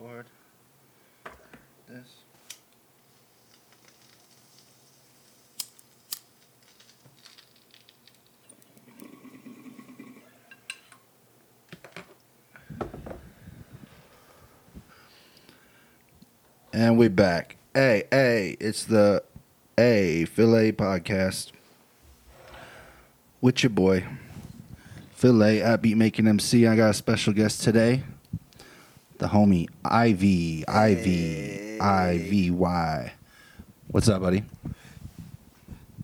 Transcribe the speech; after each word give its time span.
record 0.00 0.26
this. 1.88 2.08
And 16.72 16.96
we 16.96 17.08
back. 17.08 17.56
Hey, 17.74 18.04
hey, 18.10 18.56
it's 18.60 18.84
the 18.84 19.22
A 19.76 20.24
Filet 20.26 20.72
podcast 20.72 21.50
with 23.40 23.62
your 23.62 23.70
boy 23.70 24.04
Filet 25.12 25.60
at 25.60 25.82
Beat 25.82 25.96
Making 25.96 26.28
MC. 26.28 26.66
I 26.66 26.76
got 26.76 26.90
a 26.90 26.94
special 26.94 27.32
guest 27.32 27.62
today, 27.62 28.04
the 29.20 29.28
homie 29.28 29.68
Ivy, 29.84 30.66
Ivy, 30.66 31.78
I 31.78 32.18
V 32.18 32.50
Y. 32.50 33.12
What's 33.88 34.08
up, 34.08 34.22
buddy? 34.22 34.44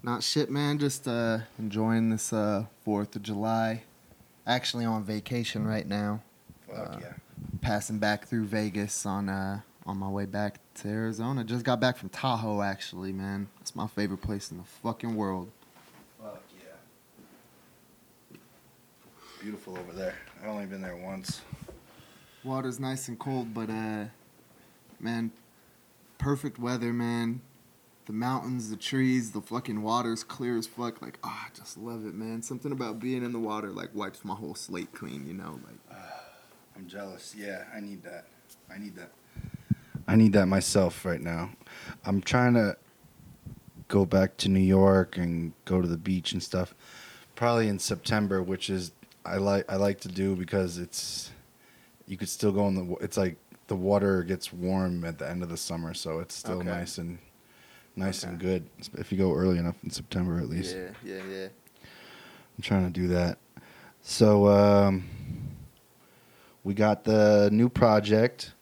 Not 0.03 0.23
shit, 0.23 0.51
man. 0.51 0.79
Just 0.79 1.09
uh, 1.09 1.39
enjoying 1.59 2.11
this 2.11 2.33
uh, 2.33 2.67
Fourth 2.85 3.17
of 3.17 3.23
July. 3.23 3.85
Actually, 4.47 4.85
on 4.85 5.03
vacation 5.03 5.67
right 5.67 5.89
now. 5.89 6.21
Fuck 6.69 6.77
Uh, 6.77 6.99
yeah. 7.01 7.13
Passing 7.63 7.99
back 7.99 8.27
through 8.27 8.45
Vegas 8.45 9.07
on 9.07 9.31
uh, 9.31 9.61
on 9.87 9.97
my 9.97 10.09
way 10.09 10.27
back 10.27 10.61
to 10.75 10.89
Arizona. 10.89 11.43
Just 11.43 11.65
got 11.65 11.81
back 11.81 11.97
from 11.97 12.11
Tahoe, 12.11 12.61
actually, 12.61 13.15
man. 13.15 13.49
It's 13.63 13.75
my 13.75 13.87
favorite 13.87 14.21
place 14.21 14.51
in 14.51 14.59
the 14.59 14.65
fucking 14.83 15.17
world. 15.17 15.51
Fuck 16.23 16.43
yeah. 16.61 18.37
Beautiful 19.41 19.79
over 19.79 19.93
there. 19.93 20.17
I've 20.43 20.51
only 20.51 20.67
been 20.67 20.83
there 20.83 20.97
once. 20.97 21.41
Water's 22.47 22.79
nice 22.79 23.09
and 23.09 23.19
cold, 23.19 23.53
but 23.53 23.69
uh, 23.69 24.05
man, 25.01 25.33
perfect 26.17 26.61
weather, 26.61 26.93
man. 26.93 27.41
The 28.07 28.13
mountains, 28.13 28.71
the 28.71 28.77
trees, 28.77 29.33
the 29.33 29.41
fucking 29.41 29.83
water's 29.83 30.23
clear 30.23 30.57
as 30.57 30.69
fuck. 30.69 31.03
Like, 31.03 31.19
ah, 31.25 31.49
I 31.49 31.57
just 31.57 31.77
love 31.77 32.07
it, 32.07 32.15
man. 32.15 32.41
Something 32.43 32.71
about 32.71 33.01
being 33.01 33.25
in 33.25 33.33
the 33.33 33.41
water 33.41 33.71
like 33.71 33.93
wipes 33.95 34.25
my 34.25 34.35
whole 34.35 34.55
slate 34.55 34.93
clean, 34.93 35.27
you 35.27 35.35
know. 35.35 35.59
Like, 35.67 35.99
I'm 36.77 36.87
jealous. 36.87 37.35
Yeah, 37.37 37.65
I 37.75 37.81
need 37.81 38.05
that. 38.05 38.27
I 38.73 38.79
need 38.79 38.95
that. 38.95 39.11
I 40.07 40.15
need 40.15 40.33
that 40.35 40.47
myself 40.47 41.05
right 41.05 41.21
now. 41.21 41.51
I'm 42.05 42.21
trying 42.21 42.55
to 42.55 42.77
go 43.89 44.07
back 44.07 44.37
to 44.37 44.49
New 44.49 44.61
York 44.61 45.17
and 45.17 45.53
go 45.65 45.83
to 45.83 45.89
the 45.89 45.97
beach 45.97 46.33
and 46.33 46.41
stuff. 46.41 46.77
Probably 47.35 47.67
in 47.67 47.81
September, 47.81 48.41
which 48.41 48.71
is 48.71 48.93
I 49.25 49.39
like 49.39 49.65
I 49.69 49.75
like 49.75 50.01
to 50.03 50.09
do 50.09 50.37
because 50.37 50.79
it's 50.79 51.33
you 52.07 52.17
could 52.17 52.29
still 52.29 52.53
go 52.53 52.67
in 52.69 52.75
the 52.75 52.95
it's 52.97 53.17
like 53.17 53.37
the 53.69 53.77
water 53.77 54.23
gets 54.23 54.53
warm 54.53 55.05
at 55.05 55.19
the 55.19 55.29
end 55.29 55.43
of 55.43 55.49
the 55.49 55.57
summer, 55.57 55.93
so 55.95 56.21
it's 56.21 56.35
still 56.35 56.59
Okay. 56.59 56.69
nice 56.69 56.99
and 56.99 57.19
nice 57.97 58.23
and 58.23 58.39
good 58.39 58.69
if 58.99 59.11
you 59.11 59.19
go 59.19 59.33
early 59.35 59.59
enough 59.59 59.77
in 59.83 59.91
September 59.91 60.39
at 60.39 60.49
least. 60.49 60.77
yeah, 60.77 60.91
yeah, 61.05 61.23
yeah. 61.31 61.47
I'm 61.83 62.63
trying 62.63 62.85
to 62.85 62.91
do 63.01 63.09
that. 63.09 63.39
So 64.03 64.47
um, 64.49 65.05
we 66.65 66.75
got 66.75 67.05
the 67.05 67.49
new 67.53 67.69
project. 67.69 68.53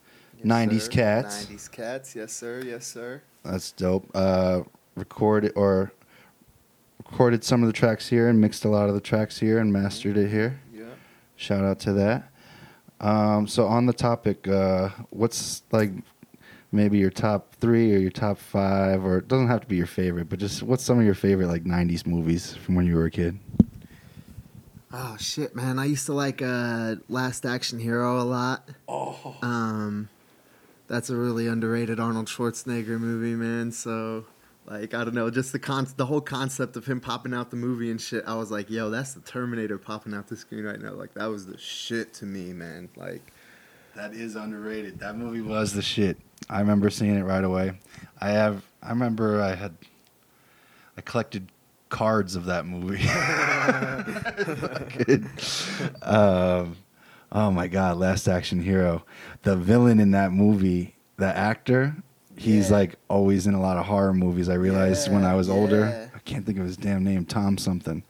90s 0.43 0.81
sir. 0.81 0.89
Cats. 0.91 1.45
90s 1.45 1.71
cats, 1.71 2.15
yes 2.15 2.33
sir, 2.33 2.61
yes 2.65 2.85
sir. 2.85 3.21
That's 3.43 3.71
dope. 3.71 4.09
Uh, 4.13 4.61
recorded 4.95 5.53
or 5.55 5.91
recorded 7.03 7.43
some 7.43 7.61
of 7.63 7.67
the 7.67 7.73
tracks 7.73 8.07
here 8.09 8.27
and 8.27 8.39
mixed 8.41 8.65
a 8.65 8.69
lot 8.69 8.89
of 8.89 8.95
the 8.95 9.01
tracks 9.01 9.39
here 9.39 9.59
and 9.59 9.71
mastered 9.71 10.17
it 10.17 10.29
here. 10.29 10.59
Yeah. 10.73 10.85
Shout 11.35 11.63
out 11.63 11.79
to 11.81 11.93
that. 11.93 12.31
Um, 13.01 13.47
so 13.47 13.67
on 13.67 13.85
the 13.85 13.93
topic, 13.93 14.47
uh, 14.47 14.89
what's 15.09 15.63
like 15.71 15.91
maybe 16.71 16.97
your 16.97 17.09
top 17.09 17.53
three 17.55 17.93
or 17.93 17.97
your 17.97 18.11
top 18.11 18.37
five, 18.37 19.03
or 19.03 19.17
it 19.19 19.27
doesn't 19.27 19.47
have 19.47 19.61
to 19.61 19.67
be 19.67 19.75
your 19.75 19.85
favorite, 19.87 20.29
but 20.29 20.39
just 20.39 20.63
what's 20.63 20.83
some 20.83 20.99
of 20.99 21.05
your 21.05 21.13
favorite 21.15 21.47
like 21.47 21.63
'90s 21.63 22.05
movies 22.07 22.55
from 22.55 22.75
when 22.75 22.85
you 22.85 22.95
were 22.95 23.05
a 23.05 23.11
kid? 23.11 23.39
Oh 24.93 25.17
shit, 25.19 25.55
man! 25.55 25.77
I 25.77 25.85
used 25.85 26.05
to 26.05 26.13
like 26.13 26.41
uh, 26.41 26.95
Last 27.09 27.45
Action 27.45 27.79
Hero 27.79 28.19
a 28.19 28.23
lot. 28.23 28.69
Oh, 28.87 29.35
Um, 29.41 30.07
that's 30.87 31.09
a 31.09 31.15
really 31.17 31.47
underrated 31.47 31.99
Arnold 31.99 32.27
Schwarzenegger 32.27 32.99
movie, 32.99 33.35
man. 33.35 33.71
So, 33.71 34.25
like, 34.67 34.93
I 34.93 35.03
don't 35.03 35.13
know, 35.13 35.29
just 35.29 35.51
the 35.51 35.59
con- 35.59 35.87
the 35.97 36.05
whole 36.05 36.21
concept 36.21 36.75
of 36.75 36.85
him 36.85 36.99
popping 36.99 37.33
out 37.33 37.51
the 37.51 37.57
movie 37.57 37.91
and 37.91 38.01
shit. 38.01 38.23
I 38.25 38.35
was 38.35 38.51
like, 38.51 38.69
yo, 38.69 38.89
that's 38.89 39.13
the 39.13 39.21
Terminator 39.21 39.77
popping 39.77 40.13
out 40.13 40.27
the 40.27 40.37
screen 40.37 40.63
right 40.63 40.79
now. 40.79 40.93
Like, 40.93 41.13
that 41.13 41.27
was 41.27 41.45
the 41.45 41.57
shit 41.57 42.13
to 42.15 42.25
me, 42.25 42.53
man. 42.53 42.89
Like, 42.95 43.21
That 43.95 44.13
is 44.13 44.35
underrated. 44.35 44.99
That 44.99 45.17
movie 45.17 45.41
was 45.41 45.73
the 45.73 45.81
shit. 45.81 46.17
I 46.49 46.59
remember 46.59 46.89
seeing 46.89 47.15
it 47.15 47.23
right 47.23 47.43
away. 47.43 47.79
I 48.19 48.29
have. 48.29 48.63
I 48.81 48.89
remember 48.89 49.41
I 49.41 49.55
had. 49.55 49.75
I 50.97 51.01
collected 51.01 51.49
cards 51.89 52.35
of 52.35 52.45
that 52.45 52.65
movie. 52.65 53.05
Um, 56.01 56.77
oh 57.31 57.51
my 57.51 57.67
god! 57.67 57.97
Last 57.97 58.27
Action 58.27 58.61
Hero. 58.61 59.05
The 59.43 59.55
villain 59.55 59.99
in 59.99 60.11
that 60.11 60.31
movie, 60.31 60.95
the 61.17 61.35
actor, 61.35 61.95
he's 62.37 62.69
Yeah. 62.69 62.77
like 62.77 62.95
always 63.09 63.47
in 63.47 63.53
a 63.53 63.61
lot 63.61 63.77
of 63.77 63.85
horror 63.85 64.13
movies. 64.13 64.49
I 64.49 64.55
realized 64.55 65.11
when 65.11 65.23
I 65.23 65.35
was 65.35 65.47
Yeah, 65.47 65.53
older. 65.53 66.09
I 66.15 66.19
can't 66.19 66.45
think 66.45 66.57
of 66.59 66.65
his 66.65 66.77
damn 66.77 67.03
name. 67.03 67.25
Tom 67.25 67.57
something. 67.57 68.03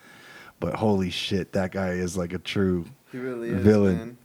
But 0.59 0.75
holy 0.75 1.09
shit, 1.09 1.51
that 1.53 1.71
guy 1.71 1.91
is 1.91 2.15
like 2.17 2.33
a 2.33 2.37
true 2.39 2.85
he 3.11 3.17
really 3.17 3.51
Villain. 3.53 3.97
man. 3.97 4.17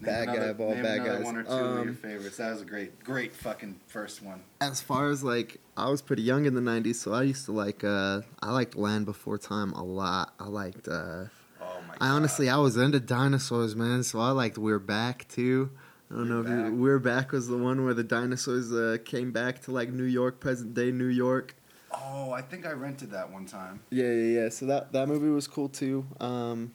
Bad 0.00 0.26
guy 0.28 0.34
of 0.46 0.60
all 0.60 0.74
bad 0.74 1.04
guys. 1.04 1.22
one 1.24 1.36
or 1.36 1.44
two 1.44 1.50
of 1.50 1.74
your 1.84 1.88
Um, 1.90 1.94
favorites. 1.94 2.38
That 2.38 2.50
was 2.50 2.62
a 2.62 2.64
great, 2.64 3.04
great 3.04 3.36
fucking 3.36 3.76
first 3.86 4.20
one. 4.20 4.40
As 4.60 4.80
far 4.80 5.08
as 5.10 5.22
like, 5.22 5.60
I 5.76 5.88
was 5.90 6.02
pretty 6.02 6.22
young 6.22 6.44
in 6.44 6.54
the 6.54 6.60
'90s, 6.60 6.96
so 6.96 7.12
I 7.12 7.22
used 7.22 7.44
to 7.44 7.52
like. 7.52 7.84
uh 7.84 8.22
I 8.42 8.50
liked 8.50 8.74
Land 8.74 9.06
Before 9.06 9.38
Time 9.38 9.72
a 9.74 9.84
lot. 9.84 10.34
I 10.40 10.48
liked. 10.48 10.88
uh 10.88 11.26
Oh 11.60 11.78
my 11.86 11.94
I 12.00 12.08
honestly, 12.08 12.48
I 12.50 12.56
was 12.56 12.76
into 12.76 12.98
dinosaurs, 12.98 13.76
man. 13.76 14.02
So 14.02 14.18
I 14.18 14.30
liked 14.30 14.58
We're 14.58 14.80
Back 14.80 15.26
too. 15.28 15.70
I 16.12 16.16
don't 16.16 16.28
We're 16.28 16.34
know 16.42 16.64
if 16.66 16.72
you, 16.72 16.76
We're 16.76 16.98
Back 16.98 17.32
was 17.32 17.48
the 17.48 17.56
one 17.56 17.84
where 17.84 17.94
the 17.94 18.04
dinosaurs 18.04 18.70
uh, 18.70 18.98
came 19.04 19.32
back 19.32 19.62
to 19.62 19.70
like 19.70 19.90
New 19.90 20.04
York, 20.04 20.40
present 20.40 20.74
day 20.74 20.90
New 20.92 21.06
York. 21.06 21.56
Oh, 21.90 22.32
I 22.32 22.42
think 22.42 22.66
I 22.66 22.72
rented 22.72 23.10
that 23.12 23.30
one 23.30 23.46
time. 23.46 23.80
Yeah, 23.90 24.10
yeah, 24.10 24.40
yeah. 24.42 24.48
So 24.50 24.66
that 24.66 24.92
that 24.92 25.08
movie 25.08 25.28
was 25.30 25.46
cool 25.46 25.68
too. 25.68 26.04
Um, 26.20 26.72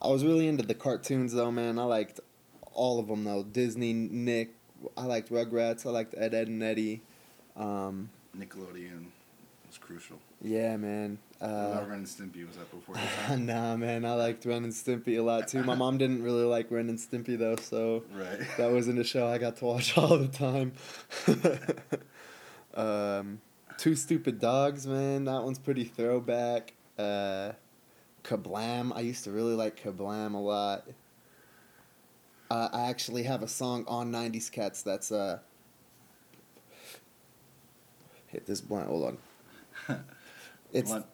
I 0.00 0.08
was 0.08 0.24
really 0.24 0.46
into 0.46 0.64
the 0.64 0.74
cartoons 0.74 1.32
though, 1.32 1.50
man. 1.50 1.78
I 1.78 1.84
liked 1.84 2.20
all 2.72 3.00
of 3.00 3.08
them 3.08 3.24
though. 3.24 3.42
Disney, 3.42 3.92
Nick. 3.92 4.54
I 4.96 5.04
liked 5.04 5.30
Rugrats. 5.30 5.84
I 5.84 5.90
liked 5.90 6.14
Ed, 6.16 6.32
Edd 6.32 6.48
n 6.48 6.62
Eddy. 6.62 7.02
Um, 7.56 8.10
Nickelodeon 8.38 9.06
was 9.66 9.76
crucial. 9.78 10.18
yeah, 10.40 10.76
man. 10.76 11.18
Uh, 11.40 11.84
Ren 11.88 11.98
and 11.98 12.06
Stimpy? 12.06 12.46
Was 12.46 12.56
that 12.56 12.70
before 12.70 12.96
nah, 13.38 13.74
man. 13.76 14.04
I 14.04 14.12
liked 14.12 14.44
Ren 14.44 14.64
and 14.64 14.72
Stimpy 14.72 15.18
a 15.18 15.22
lot 15.22 15.48
too. 15.48 15.62
My 15.62 15.74
mom 15.74 15.96
didn't 15.96 16.22
really 16.22 16.44
like 16.44 16.70
Ren 16.70 16.90
and 16.90 16.98
Stimpy 16.98 17.38
though, 17.38 17.56
so. 17.56 18.02
right. 18.12 18.40
That 18.58 18.70
wasn't 18.72 18.98
a 18.98 19.04
show 19.04 19.26
I 19.26 19.38
got 19.38 19.56
to 19.56 19.64
watch 19.64 19.96
all 19.98 20.18
the 20.18 20.28
time. 20.28 20.72
um, 22.74 23.40
Two 23.78 23.94
Stupid 23.94 24.38
Dogs, 24.38 24.86
man. 24.86 25.24
That 25.24 25.42
one's 25.42 25.58
pretty 25.58 25.84
throwback. 25.84 26.74
Uh, 26.98 27.52
Kablam. 28.22 28.94
I 28.94 29.00
used 29.00 29.24
to 29.24 29.30
really 29.30 29.54
like 29.54 29.82
Kablam 29.82 30.34
a 30.34 30.38
lot. 30.38 30.88
Uh, 32.50 32.68
I 32.70 32.90
actually 32.90 33.22
have 33.22 33.42
a 33.42 33.48
song 33.48 33.86
on 33.88 34.12
90s 34.12 34.52
Cats 34.52 34.82
that's. 34.82 35.10
Uh, 35.10 35.38
hit 38.26 38.44
this 38.44 38.60
blunt. 38.60 38.88
Hold 38.88 39.16
on. 39.88 40.04
It's 40.72 40.90
Blunt. 40.90 41.06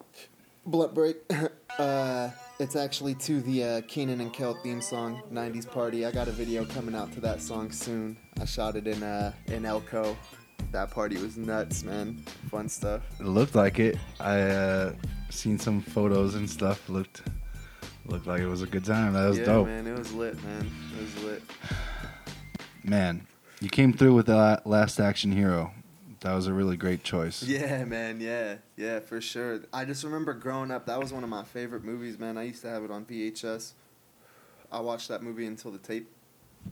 Blunt 0.67 0.93
break. 0.93 1.17
uh, 1.79 2.29
it's 2.59 2.75
actually 2.75 3.15
to 3.15 3.39
the 3.41 3.63
uh, 3.63 3.81
Kenan 3.87 4.19
and 4.19 4.33
Kel 4.33 4.53
theme 4.63 4.81
song, 4.81 5.21
"90s 5.31 5.69
Party." 5.69 6.05
I 6.05 6.11
got 6.11 6.27
a 6.27 6.31
video 6.31 6.65
coming 6.65 6.93
out 6.93 7.11
to 7.13 7.21
that 7.21 7.41
song 7.41 7.71
soon. 7.71 8.17
I 8.39 8.45
shot 8.45 8.75
it 8.75 8.85
in 8.85 9.01
uh, 9.01 9.31
in 9.47 9.65
Elko. 9.65 10.17
That 10.71 10.91
party 10.91 11.17
was 11.17 11.37
nuts, 11.37 11.83
man. 11.83 12.17
Fun 12.51 12.67
stuff. 12.67 13.01
It 13.19 13.25
looked 13.25 13.55
like 13.55 13.79
it. 13.79 13.97
I 14.19 14.41
uh, 14.41 14.93
seen 15.29 15.57
some 15.57 15.81
photos 15.81 16.35
and 16.35 16.49
stuff. 16.49 16.89
Looked 16.89 17.21
looked 18.05 18.27
like 18.27 18.41
it 18.41 18.47
was 18.47 18.61
a 18.61 18.67
good 18.67 18.83
time. 18.83 19.13
That 19.13 19.27
was 19.27 19.39
yeah, 19.39 19.45
dope, 19.45 19.67
man. 19.67 19.87
It 19.87 19.97
was 19.97 20.11
lit, 20.11 20.43
man. 20.43 20.69
It 20.97 21.01
was 21.01 21.23
lit. 21.23 21.43
man. 22.83 23.25
You 23.59 23.69
came 23.69 23.91
through 23.91 24.13
with 24.13 24.27
the 24.27 24.61
Last 24.65 24.99
Action 24.99 25.31
Hero. 25.31 25.71
That 26.21 26.33
was 26.33 26.47
a 26.47 26.53
really 26.53 26.77
great 26.77 27.03
choice. 27.03 27.43
Yeah, 27.43 27.85
man. 27.85 28.19
Yeah, 28.19 28.55
yeah, 28.75 28.99
for 28.99 29.21
sure. 29.21 29.61
I 29.71 29.85
just 29.85 30.03
remember 30.03 30.33
growing 30.33 30.71
up. 30.71 30.87
That 30.87 30.99
was 30.99 31.13
one 31.13 31.23
of 31.23 31.29
my 31.29 31.43
favorite 31.43 31.83
movies, 31.83 32.17
man. 32.17 32.37
I 32.37 32.43
used 32.43 32.61
to 32.63 32.69
have 32.69 32.83
it 32.83 32.89
on 32.91 33.05
VHS. 33.05 33.73
I 34.71 34.79
watched 34.79 35.07
that 35.09 35.21
movie 35.21 35.45
until 35.45 35.71
the 35.71 35.77
tape 35.77 36.09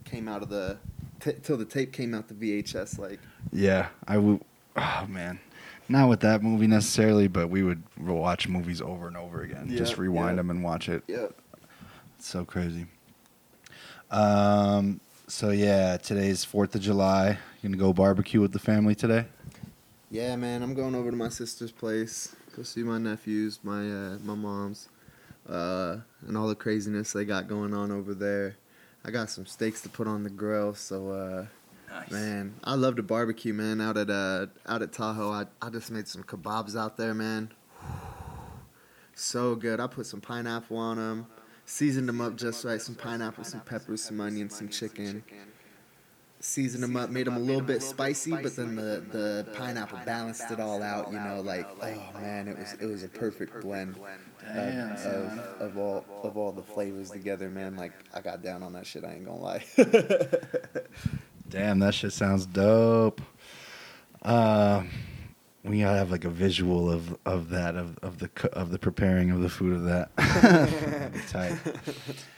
came 0.04 0.28
out 0.28 0.42
of 0.42 0.48
the 0.48 0.78
t- 1.20 1.34
till 1.42 1.56
the 1.56 1.64
tape 1.64 1.92
came 1.92 2.12
out 2.12 2.28
the 2.28 2.34
VHS. 2.34 2.98
Like, 2.98 3.20
Yeah, 3.52 3.88
I 4.08 4.18
would. 4.18 4.40
Oh 4.76 5.06
man, 5.08 5.38
not 5.88 6.08
with 6.08 6.20
that 6.20 6.42
movie 6.42 6.66
necessarily, 6.66 7.28
but 7.28 7.48
we 7.48 7.62
would 7.62 7.82
watch 7.98 8.46
movies 8.48 8.82
over 8.82 9.06
and 9.06 9.16
over 9.16 9.40
again. 9.42 9.68
Yeah, 9.70 9.78
Just 9.78 9.96
rewind 9.96 10.32
yeah. 10.32 10.36
them 10.36 10.50
and 10.50 10.62
watch 10.64 10.88
it. 10.90 11.02
yeah. 11.06 11.28
It's 12.18 12.26
so 12.26 12.44
crazy. 12.44 12.86
Um, 14.10 15.00
So 15.28 15.50
yeah, 15.50 15.96
today's 15.96 16.44
Fourth 16.44 16.74
of 16.74 16.80
July. 16.80 17.38
You 17.62 17.68
gonna 17.70 17.76
go 17.78 17.92
barbecue 17.92 18.40
with 18.40 18.52
the 18.52 18.58
family 18.58 18.94
today? 18.94 19.26
Yeah, 20.16 20.34
man, 20.36 20.62
I'm 20.62 20.72
going 20.72 20.94
over 20.94 21.10
to 21.10 21.16
my 21.16 21.28
sister's 21.28 21.70
place. 21.70 22.34
Go 22.56 22.62
see 22.62 22.82
my 22.82 22.96
nephews, 22.96 23.60
my 23.62 23.80
uh, 23.80 24.18
my 24.24 24.34
mom's, 24.34 24.88
uh, 25.46 25.98
and 26.26 26.38
all 26.38 26.48
the 26.48 26.54
craziness 26.54 27.12
they 27.12 27.26
got 27.26 27.48
going 27.48 27.74
on 27.74 27.92
over 27.92 28.14
there. 28.14 28.56
I 29.04 29.10
got 29.10 29.28
some 29.28 29.44
steaks 29.44 29.82
to 29.82 29.90
put 29.90 30.06
on 30.06 30.22
the 30.22 30.30
grill, 30.30 30.72
so 30.74 31.10
uh, 31.10 31.46
Nice. 31.90 32.10
man, 32.10 32.54
I 32.64 32.76
love 32.76 32.96
to 32.96 33.02
barbecue, 33.02 33.52
man. 33.52 33.82
Out 33.82 33.98
at 33.98 34.08
uh, 34.08 34.46
out 34.64 34.80
at 34.80 34.90
Tahoe, 34.90 35.30
I 35.32 35.44
I 35.60 35.68
just 35.68 35.90
made 35.90 36.08
some 36.08 36.22
kebabs 36.22 36.74
out 36.74 36.96
there, 36.96 37.12
man. 37.12 37.52
So 39.18 39.54
good. 39.54 39.80
I 39.80 39.86
put 39.86 40.06
some 40.06 40.22
pineapple 40.22 40.78
on 40.78 40.96
them, 40.96 41.26
seasoned 41.66 42.08
them 42.08 42.22
up 42.22 42.36
just 42.36 42.64
right. 42.64 42.80
Some 42.80 42.94
pineapple, 42.94 43.44
some 43.44 43.60
peppers, 43.60 44.02
some 44.02 44.18
onions, 44.20 44.56
some 44.56 44.70
chicken. 44.70 45.24
Seasoned 46.46 46.84
them 46.84 46.96
up, 46.96 47.10
made 47.10 47.26
them 47.26 47.36
a 47.36 47.40
little 47.40 47.60
bit 47.60 47.82
spicy, 47.82 48.30
but 48.30 48.54
then 48.54 48.76
the, 48.76 49.04
the 49.10 49.46
pineapple 49.54 49.98
balanced 50.06 50.48
it 50.48 50.60
all 50.60 50.80
out. 50.80 51.10
You 51.10 51.18
know, 51.18 51.40
like 51.40 51.66
oh 51.82 52.20
man, 52.20 52.46
it 52.46 52.56
was 52.56 52.72
it 52.74 52.86
was 52.86 53.02
a 53.02 53.08
perfect 53.08 53.60
blend 53.62 53.98
Damn, 54.54 54.92
of, 54.92 54.98
son. 54.98 55.40
of, 55.40 55.60
of 55.60 55.76
all 55.76 56.04
of 56.22 56.36
all 56.36 56.52
the 56.52 56.62
flavors 56.62 57.10
together, 57.10 57.50
man. 57.50 57.74
Like 57.74 57.92
I 58.14 58.20
got 58.20 58.44
down 58.44 58.62
on 58.62 58.74
that 58.74 58.86
shit. 58.86 59.04
I 59.04 59.14
ain't 59.14 59.24
gonna 59.24 59.40
lie. 59.40 59.64
Damn, 61.48 61.80
that 61.80 61.94
shit 61.94 62.12
sounds 62.12 62.46
dope. 62.46 63.20
Um, 64.22 64.88
we 65.64 65.80
gotta 65.80 65.98
have 65.98 66.12
like 66.12 66.24
a 66.24 66.30
visual 66.30 66.92
of 66.92 67.18
of 67.26 67.50
that 67.50 67.74
of 67.74 67.98
of 68.02 68.18
the 68.20 68.30
of 68.52 68.70
the 68.70 68.78
preparing 68.78 69.32
of 69.32 69.40
the 69.40 69.48
food 69.48 69.74
of 69.74 69.82
that. 69.82 70.14
That'd 70.16 71.12
be 71.12 71.20
tight. 71.28 71.58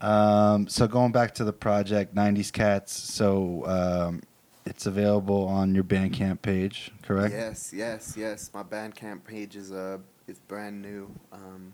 Um, 0.00 0.68
so 0.68 0.86
going 0.86 1.12
back 1.12 1.34
to 1.34 1.44
the 1.44 1.52
project, 1.52 2.14
'90s 2.14 2.52
Cats. 2.52 2.92
So 2.92 3.64
um, 3.66 4.22
it's 4.68 4.86
available 4.86 5.46
on 5.46 5.74
your 5.74 5.84
Bandcamp 5.84 6.42
page, 6.42 6.90
correct? 7.02 7.32
Yes, 7.32 7.72
yes, 7.74 8.14
yes. 8.16 8.50
My 8.52 8.62
Bandcamp 8.62 9.24
page 9.24 9.56
is 9.56 9.72
uh 9.72 9.98
is 10.26 10.38
brand 10.40 10.82
new. 10.82 11.10
Um, 11.32 11.72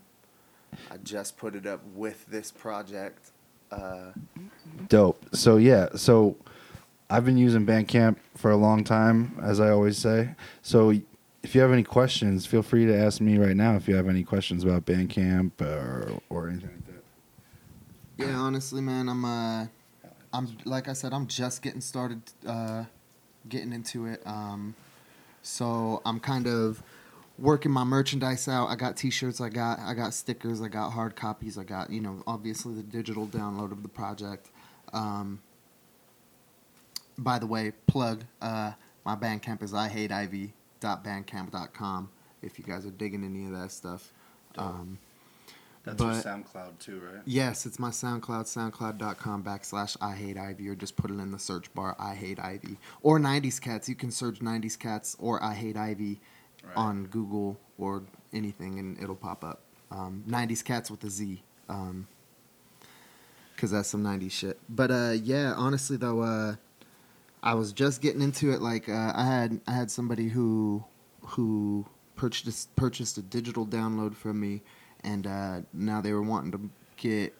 I 0.91 0.97
just 0.99 1.37
put 1.37 1.55
it 1.55 1.67
up 1.67 1.81
with 1.95 2.25
this 2.27 2.51
project. 2.51 3.33
Uh, 3.71 4.12
Dope. 4.89 5.25
So 5.35 5.56
yeah, 5.56 5.89
so 5.97 6.37
I've 7.11 7.25
been 7.25 7.39
using 7.39 7.67
Bandcamp 7.67 8.17
for 8.37 8.51
a 8.51 8.56
long 8.56 8.85
time, 8.85 9.39
as 9.43 9.61
I 9.61 9.71
always 9.71 9.99
say. 9.99 10.31
So 10.62 10.91
if 11.43 11.55
you 11.55 11.61
have 11.61 11.73
any 11.73 11.83
questions, 11.83 12.47
feel 12.47 12.62
free 12.62 12.87
to 12.87 12.97
ask 12.97 13.21
me 13.21 13.39
right 13.39 13.56
now 13.56 13.75
if 13.75 13.89
you 13.89 13.97
have 13.97 14.09
any 14.09 14.23
questions 14.23 14.62
about 14.62 14.87
Bandcamp 14.87 15.61
or 15.61 16.21
or 16.31 16.49
anything. 16.49 16.84
Yeah, 18.17 18.37
honestly, 18.37 18.81
man, 18.81 19.09
I'm 19.09 19.25
uh, 19.25 19.67
I'm 20.33 20.57
like 20.65 20.89
I 20.89 20.93
said, 20.93 21.13
I'm 21.13 21.27
just 21.27 21.63
getting 21.63 21.81
started, 21.81 22.23
uh, 22.47 22.85
getting 23.49 23.73
into 23.73 24.07
it. 24.07 24.23
Um, 24.27 24.75
so 25.43 26.03
I'm 26.05 26.21
kind 26.21 26.47
of 26.47 26.83
working 27.39 27.73
my 27.73 27.85
merchandise 27.85 28.49
out. 28.49 28.69
I 28.69 28.77
got 28.77 28.97
T-shirts, 28.97 29.41
I 29.41 29.49
got 29.49 29.79
I 29.79 29.95
got 29.95 30.15
stickers, 30.15 30.61
I 30.63 30.69
got 30.69 30.91
hard 30.91 31.17
copies, 31.17 31.59
I 31.59 31.65
got 31.65 31.91
you 31.91 32.01
know 32.01 32.23
obviously 32.27 32.75
the 32.75 32.83
digital 32.83 33.27
download 33.27 33.73
of 33.73 33.83
the 33.83 33.89
project. 33.89 34.51
Um, 34.93 35.41
by 37.19 37.39
the 37.39 37.47
way, 37.47 37.73
plug 37.87 38.25
uh, 38.41 38.73
my 39.05 39.15
Bandcamp 39.17 39.63
is 39.63 39.75
i 39.75 39.89
hate 39.89 40.11
ihateivy.bandcamp.com 40.11 42.09
if 42.43 42.59
you 42.59 42.65
guys 42.65 42.85
are 42.87 42.91
digging 42.91 43.25
any 43.25 43.45
of 43.47 43.53
that 43.53 43.71
stuff. 43.71 44.13
Um, 44.57 44.99
That's 45.85 45.99
But- 45.99 46.15
your 46.15 46.23
SoundCloud 46.23 46.79
too, 46.79 46.99
right? 47.01 47.23
Yes, 47.27 47.67
it's 47.67 47.79
my 47.79 47.91
SoundCloud, 47.91 48.45
soundcloud.com 48.47 49.45
backslash 49.45 49.97
I 50.01 50.15
hate 50.15 50.39
Ivy, 50.39 50.69
or 50.69 50.75
just 50.75 50.97
put 50.97 51.11
it 51.11 51.19
in 51.19 51.31
the 51.31 51.39
search 51.39 51.73
bar, 51.75 51.95
I 51.99 52.15
hate 52.15 52.41
Ivy. 52.41 52.79
Or 53.03 53.19
90s 53.19 53.61
Cats. 53.61 53.89
You 53.89 53.95
can 53.95 54.11
search 54.11 54.41
90s 54.41 54.77
Cats 54.79 55.15
or 55.19 55.43
I 55.45 55.53
hate 55.55 55.77
Ivy 55.77 56.21
Right. 56.65 56.77
on 56.77 57.05
Google 57.09 57.61
or 57.77 58.03
anything, 58.33 58.79
and 58.79 58.99
it'll 58.99 59.15
pop 59.15 59.45
up. 59.45 59.61
Um, 59.91 60.25
90s 60.27 60.63
Cats 60.65 60.91
with 60.91 61.05
a 61.05 61.11
Z. 61.11 61.43
Um, 61.69 62.07
Cause 63.57 63.71
that's 63.71 63.89
some 63.89 64.03
'90s 64.03 64.33
shit. 64.33 64.59
But 64.69 64.91
uh, 64.91 65.13
yeah, 65.13 65.55
honestly 65.57 65.97
though, 65.97 66.21
uh, 66.23 66.57
I 67.43 67.55
was 67.55 67.73
just 67.73 68.01
getting 68.03 68.21
into 68.21 68.53
it. 68.53 68.61
Like 68.61 68.89
uh, 68.89 69.13
I 69.15 69.25
had 69.25 69.61
I 69.67 69.73
had 69.73 69.91
somebody 69.93 70.29
who 70.29 70.85
who 71.23 71.87
purchased 72.17 72.75
purchased 72.75 73.17
a 73.17 73.23
digital 73.23 73.65
download 73.65 74.17
from 74.17 74.41
me, 74.41 74.63
and 75.05 75.27
uh, 75.27 75.61
now 75.73 76.01
they 76.01 76.12
were 76.12 76.23
wanting 76.23 76.53
to 76.53 76.71
get 76.97 77.35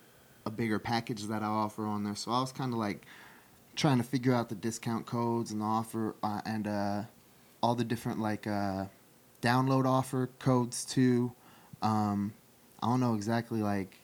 a 0.47 0.51
bigger 0.51 0.79
package 0.79 1.25
that 1.25 1.43
I 1.43 1.47
offer 1.47 1.87
on 1.87 2.05
there. 2.05 2.15
So 2.15 2.31
I 2.31 2.41
was 2.41 2.53
kind 2.53 2.73
of 2.73 2.79
like 2.79 3.07
trying 3.77 3.99
to 3.99 4.05
figure 4.05 4.35
out 4.35 4.49
the 4.49 4.55
discount 4.55 5.07
codes 5.07 5.51
and 5.51 5.61
the 5.61 5.65
offer 5.65 6.15
uh, 6.23 6.41
and 6.45 6.67
uh, 6.69 7.03
all 7.63 7.75
the 7.75 7.85
different 7.85 8.21
like 8.21 8.47
uh, 8.47 8.87
download 9.43 9.87
offer 9.87 10.29
codes 10.39 10.85
too. 10.85 11.33
Um, 11.83 12.35
I 12.83 12.87
don't 12.89 13.01
know 13.01 13.15
exactly 13.15 13.63
like 13.63 13.99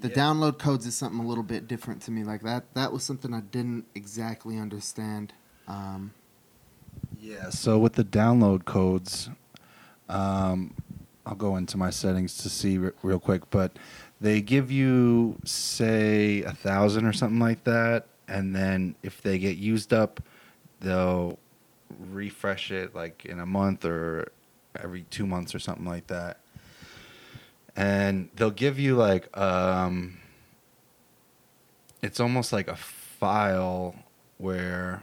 the 0.00 0.08
Yeah. 0.08 0.14
download 0.14 0.58
codes 0.58 0.86
is 0.86 0.94
something 0.94 1.20
a 1.20 1.26
little 1.26 1.42
bit 1.44 1.66
different 1.66 2.02
to 2.02 2.10
me. 2.12 2.22
Like 2.24 2.42
that 2.42 2.72
that 2.74 2.92
was 2.92 3.02
something 3.02 3.34
I 3.34 3.40
didn't 3.40 3.86
exactly 3.94 4.58
understand. 4.58 5.32
Um, 5.66 6.12
Yeah. 7.20 7.50
So 7.50 7.78
with 7.78 7.94
the 7.94 8.04
download 8.04 8.64
codes, 8.64 9.28
um, 10.08 10.74
I'll 11.28 11.34
go 11.34 11.56
into 11.56 11.76
my 11.76 11.90
settings 11.90 12.38
to 12.38 12.48
see 12.48 12.78
re- 12.78 12.90
real 13.02 13.18
quick, 13.18 13.50
but 13.50 13.72
they 14.18 14.40
give 14.40 14.72
you 14.72 15.36
say 15.44 16.42
a 16.42 16.52
thousand 16.52 17.04
or 17.04 17.12
something 17.12 17.38
like 17.38 17.64
that, 17.64 18.06
and 18.26 18.56
then 18.56 18.94
if 19.02 19.20
they 19.20 19.38
get 19.38 19.58
used 19.58 19.92
up, 19.92 20.22
they'll 20.80 21.38
refresh 22.10 22.70
it 22.70 22.94
like 22.94 23.26
in 23.26 23.40
a 23.40 23.46
month 23.46 23.84
or 23.84 24.32
every 24.82 25.02
two 25.10 25.26
months 25.26 25.54
or 25.54 25.58
something 25.58 25.84
like 25.84 26.06
that. 26.06 26.38
And 27.76 28.30
they'll 28.34 28.50
give 28.50 28.78
you 28.78 28.96
like 28.96 29.36
um, 29.36 30.16
it's 32.02 32.20
almost 32.20 32.54
like 32.54 32.68
a 32.68 32.76
file 32.76 33.94
where 34.38 35.02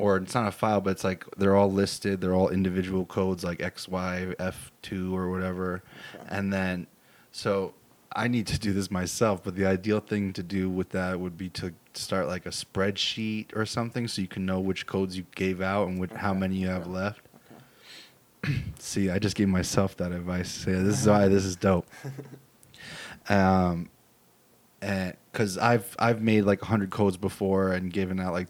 or 0.00 0.16
it's 0.16 0.34
not 0.34 0.48
a 0.48 0.52
file, 0.52 0.80
but 0.80 0.90
it's 0.90 1.04
like 1.04 1.24
they're 1.36 1.56
all 1.56 1.70
listed. 1.70 2.20
They're 2.20 2.34
all 2.34 2.48
individual 2.48 3.04
codes, 3.06 3.44
like 3.44 3.62
X, 3.62 3.88
Y, 3.88 4.34
F 4.38 4.72
two 4.82 5.16
or 5.16 5.30
whatever. 5.30 5.82
And 6.28 6.52
then, 6.52 6.86
so 7.32 7.74
I 8.14 8.26
need 8.28 8.46
to 8.48 8.58
do 8.58 8.72
this 8.72 8.90
myself. 8.90 9.42
But 9.44 9.54
the 9.56 9.66
ideal 9.66 10.00
thing 10.00 10.32
to 10.32 10.42
do 10.42 10.68
with 10.70 10.90
that 10.90 11.20
would 11.20 11.36
be 11.38 11.48
to 11.50 11.72
start 11.94 12.26
like 12.26 12.46
a 12.46 12.50
spreadsheet 12.50 13.54
or 13.56 13.66
something, 13.66 14.08
so 14.08 14.22
you 14.22 14.28
can 14.28 14.46
know 14.46 14.58
which 14.60 14.86
codes 14.86 15.16
you 15.16 15.26
gave 15.34 15.60
out 15.60 15.88
and 15.88 16.00
which, 16.00 16.12
how 16.12 16.32
many 16.34 16.56
you 16.56 16.68
have 16.68 16.82
Okay. 16.82 16.90
left. 16.90 17.20
See, 18.78 19.10
I 19.10 19.18
just 19.18 19.36
gave 19.36 19.48
myself 19.48 19.96
that 19.98 20.12
advice. 20.12 20.64
Yeah, 20.66 20.82
this 20.82 21.00
is 21.02 21.06
why 21.08 21.28
this 21.28 21.44
is 21.44 21.56
dope. 21.56 21.86
Um, 23.28 23.90
and 24.82 25.14
because 25.30 25.58
I've 25.58 25.94
I've 25.98 26.22
made 26.22 26.42
like 26.42 26.62
hundred 26.62 26.90
codes 26.90 27.16
before 27.16 27.72
and 27.72 27.92
given 27.92 28.18
out 28.18 28.32
like 28.32 28.48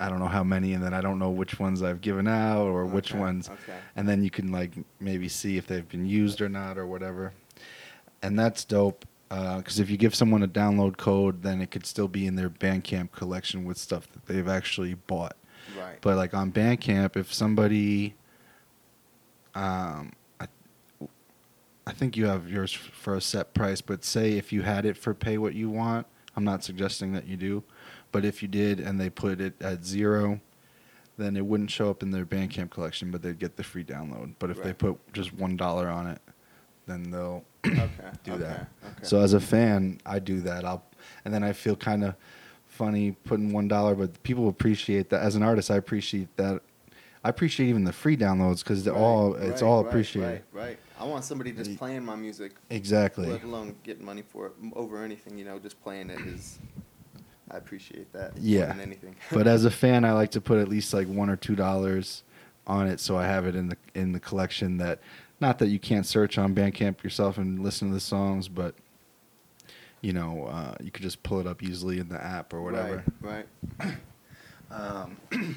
I 0.00 0.08
don't 0.08 0.18
know 0.18 0.26
how 0.26 0.42
many, 0.42 0.72
and 0.72 0.82
then 0.82 0.94
I 0.94 1.00
don't 1.00 1.18
know 1.18 1.30
which 1.30 1.60
ones 1.60 1.82
I've 1.82 2.00
given 2.00 2.26
out 2.26 2.66
or 2.66 2.86
which 2.86 3.12
ones, 3.12 3.50
okay. 3.50 3.78
and 3.96 4.08
then 4.08 4.24
you 4.24 4.30
can 4.30 4.50
like 4.50 4.72
maybe 4.98 5.28
see 5.28 5.58
if 5.58 5.66
they've 5.66 5.88
been 5.88 6.06
used 6.06 6.40
or 6.40 6.48
not 6.48 6.78
or 6.78 6.86
whatever, 6.86 7.34
and 8.22 8.38
that's 8.38 8.64
dope. 8.64 9.04
Because 9.28 9.78
if 9.78 9.88
you 9.88 9.96
give 9.96 10.12
someone 10.12 10.42
a 10.42 10.48
download 10.48 10.96
code, 10.96 11.42
then 11.42 11.60
it 11.60 11.70
could 11.70 11.86
still 11.86 12.08
be 12.08 12.26
in 12.26 12.34
their 12.34 12.50
Bandcamp 12.50 13.12
collection 13.12 13.64
with 13.64 13.78
stuff 13.78 14.10
that 14.10 14.26
they've 14.26 14.48
actually 14.48 14.94
bought. 14.94 15.36
Right. 15.78 15.98
But 16.00 16.16
like 16.16 16.34
on 16.34 16.50
Bandcamp, 16.50 17.16
if 17.16 17.32
somebody, 17.32 18.16
um, 19.54 20.14
I, 20.40 20.48
I 21.86 21.92
think 21.92 22.16
you 22.16 22.26
have 22.26 22.50
yours 22.50 22.72
for 22.72 23.14
a 23.14 23.20
set 23.20 23.54
price. 23.54 23.80
But 23.80 24.02
say 24.02 24.32
if 24.32 24.52
you 24.52 24.62
had 24.62 24.84
it 24.84 24.96
for 24.96 25.14
pay 25.14 25.38
what 25.38 25.54
you 25.54 25.70
want, 25.70 26.08
I'm 26.34 26.44
not 26.44 26.64
suggesting 26.64 27.12
that 27.12 27.28
you 27.28 27.36
do, 27.36 27.62
but 28.12 28.24
if 28.24 28.42
you 28.42 28.48
did 28.48 28.80
and 28.80 29.00
they 29.00 29.10
put 29.10 29.40
it 29.40 29.60
at 29.60 29.84
zero, 29.84 30.40
then 31.16 31.36
it 31.36 31.44
wouldn't 31.44 31.70
show 31.70 31.90
up 31.90 32.02
in 32.02 32.10
their 32.10 32.24
Bandcamp 32.24 32.70
collection, 32.70 33.10
but 33.10 33.22
they'd 33.22 33.38
get 33.38 33.56
the 33.56 33.62
free 33.62 33.84
download. 33.84 34.34
But 34.38 34.50
if 34.50 34.62
they 34.62 34.72
put 34.72 34.98
just 35.12 35.32
one 35.34 35.56
dollar 35.56 35.88
on 35.88 36.06
it, 36.06 36.20
then 36.86 37.10
they'll 37.10 37.44
okay. 37.66 37.88
do 38.24 38.32
okay, 38.32 38.42
that. 38.42 38.68
Okay. 38.84 39.02
So 39.02 39.20
as 39.20 39.34
a 39.34 39.40
fan, 39.40 40.00
I 40.06 40.18
do 40.18 40.40
that. 40.40 40.64
I'll, 40.64 40.84
and 41.24 41.32
then 41.32 41.44
I 41.44 41.52
feel 41.52 41.76
kind 41.76 42.04
of 42.04 42.14
funny 42.66 43.12
putting 43.12 43.52
one 43.52 43.68
dollar, 43.68 43.94
but 43.94 44.22
people 44.22 44.48
appreciate 44.48 45.10
that. 45.10 45.22
As 45.22 45.36
an 45.36 45.42
artist, 45.42 45.70
I 45.70 45.76
appreciate 45.76 46.34
that. 46.36 46.62
I 47.22 47.28
appreciate 47.28 47.68
even 47.68 47.84
the 47.84 47.92
free 47.92 48.16
downloads 48.16 48.60
because 48.60 48.88
Right, 48.88 48.96
all 48.96 49.34
it's 49.34 49.60
right, 49.60 49.68
all 49.68 49.82
right, 49.82 49.90
appreciated. 49.90 50.42
Right, 50.52 50.64
right. 50.68 50.78
I 50.98 51.04
want 51.04 51.24
somebody 51.24 51.52
just 51.52 51.76
playing 51.76 52.04
my 52.04 52.16
music, 52.16 52.52
Exactly. 52.70 53.26
let 53.26 53.42
alone 53.42 53.76
getting 53.82 54.04
money 54.04 54.22
for 54.22 54.46
it 54.46 54.52
over 54.74 55.02
anything. 55.02 55.36
You 55.38 55.44
know, 55.44 55.58
just 55.58 55.82
playing 55.82 56.10
it 56.10 56.20
is. 56.20 56.58
I 57.50 57.56
appreciate 57.56 58.12
that. 58.12 58.36
Yeah. 58.38 58.76
Anything. 58.80 59.16
but 59.32 59.46
as 59.46 59.64
a 59.64 59.70
fan, 59.70 60.04
I 60.04 60.12
like 60.12 60.30
to 60.32 60.40
put 60.40 60.58
at 60.58 60.68
least 60.68 60.94
like 60.94 61.08
one 61.08 61.28
or 61.28 61.36
two 61.36 61.56
dollars 61.56 62.22
on 62.66 62.86
it, 62.86 63.00
so 63.00 63.16
I 63.16 63.26
have 63.26 63.46
it 63.46 63.56
in 63.56 63.68
the 63.68 63.76
in 63.94 64.12
the 64.12 64.20
collection. 64.20 64.78
That 64.78 65.00
not 65.40 65.58
that 65.58 65.68
you 65.68 65.78
can't 65.78 66.06
search 66.06 66.38
on 66.38 66.54
Bandcamp 66.54 67.02
yourself 67.02 67.38
and 67.38 67.62
listen 67.62 67.88
to 67.88 67.94
the 67.94 68.00
songs, 68.00 68.48
but 68.48 68.74
you 70.00 70.12
know, 70.12 70.46
uh, 70.46 70.74
you 70.80 70.90
could 70.90 71.02
just 71.02 71.22
pull 71.22 71.40
it 71.40 71.46
up 71.46 71.62
easily 71.62 71.98
in 71.98 72.08
the 72.08 72.22
app 72.22 72.52
or 72.52 72.62
whatever. 72.62 73.04
Right. 73.20 73.46
right. 73.78 73.94
Um, 74.72 75.16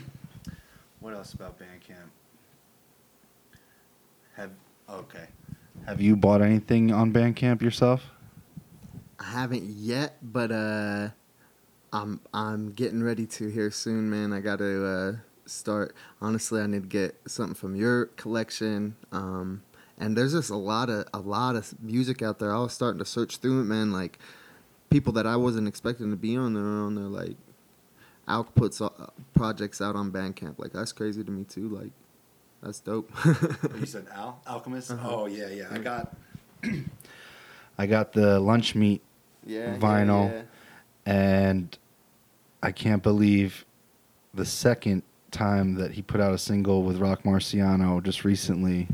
what 1.00 1.13
else 1.13 1.33
about 1.33 1.59
Bandcamp? 1.59 2.09
Have 4.35 4.50
okay. 4.89 5.27
Have 5.85 6.01
you 6.01 6.15
bought 6.15 6.41
anything 6.41 6.91
on 6.91 7.13
Bandcamp 7.13 7.62
yourself? 7.62 8.03
I 9.19 9.25
haven't 9.25 9.65
yet, 9.65 10.17
but 10.23 10.51
uh, 10.51 11.09
I'm 11.93 12.19
I'm 12.33 12.71
getting 12.71 13.03
ready 13.03 13.27
to 13.27 13.50
here 13.50 13.69
soon, 13.69 14.09
man. 14.09 14.33
I 14.33 14.39
got 14.39 14.57
to 14.57 14.85
uh, 14.85 15.13
start. 15.45 15.95
Honestly, 16.19 16.59
I 16.59 16.65
need 16.65 16.81
to 16.81 16.88
get 16.88 17.15
something 17.27 17.53
from 17.53 17.75
your 17.75 18.07
collection. 18.07 18.95
Um, 19.12 19.62
and 20.00 20.17
there's 20.17 20.33
just 20.33 20.50
a 20.50 20.55
lot 20.55 20.89
of 20.89 21.05
a 21.13 21.19
lot 21.19 21.55
of 21.55 21.79
music 21.81 22.23
out 22.23 22.39
there. 22.39 22.53
I 22.53 22.57
was 22.57 22.73
starting 22.73 22.97
to 22.97 23.05
search 23.05 23.38
through 23.38 23.62
it, 23.62 23.65
man. 23.65 23.91
Like 23.91 24.17
people 24.89 25.13
that 25.13 25.27
I 25.27 25.35
wasn't 25.35 25.67
expecting 25.67 26.09
to 26.09 26.17
be 26.17 26.35
on 26.35 26.55
there 26.55 26.63
are 26.63 26.83
on 26.83 26.95
there. 26.95 27.05
Like 27.05 27.38
Alk 28.27 28.55
puts 28.55 28.81
uh, 28.81 28.89
projects 29.35 29.79
out 29.79 29.95
on 29.95 30.12
Bandcamp. 30.12 30.57
Like 30.57 30.73
that's 30.73 30.93
crazy 30.93 31.23
to 31.23 31.31
me 31.31 31.43
too. 31.43 31.69
Like 31.69 31.91
that's 32.63 32.79
dope. 32.79 33.12
you 33.79 33.85
said 33.85 34.07
Al 34.12 34.41
Alchemist. 34.47 34.89
Uh-huh. 34.89 35.09
Oh 35.09 35.25
yeah, 35.27 35.50
yeah. 35.50 35.67
I 35.69 35.77
got 35.77 36.15
I 37.77 37.85
got 37.85 38.13
the 38.13 38.39
lunch 38.39 38.73
meat 38.73 39.03
yeah, 39.45 39.77
Vinyl. 39.77 40.31
yeah, 40.31 40.41
and 41.05 41.77
I 42.63 42.72
can't 42.72 43.03
believe 43.03 43.65
the 44.34 44.46
second 44.46 45.03
time 45.32 45.75
that 45.75 45.91
he 45.91 46.01
put 46.01 46.22
out 46.22 46.34
a 46.34 46.38
single 46.38 46.84
with 46.84 46.98
Rock 46.98 47.24
Marciano 47.24 48.01
just 48.01 48.24
recently, 48.24 48.88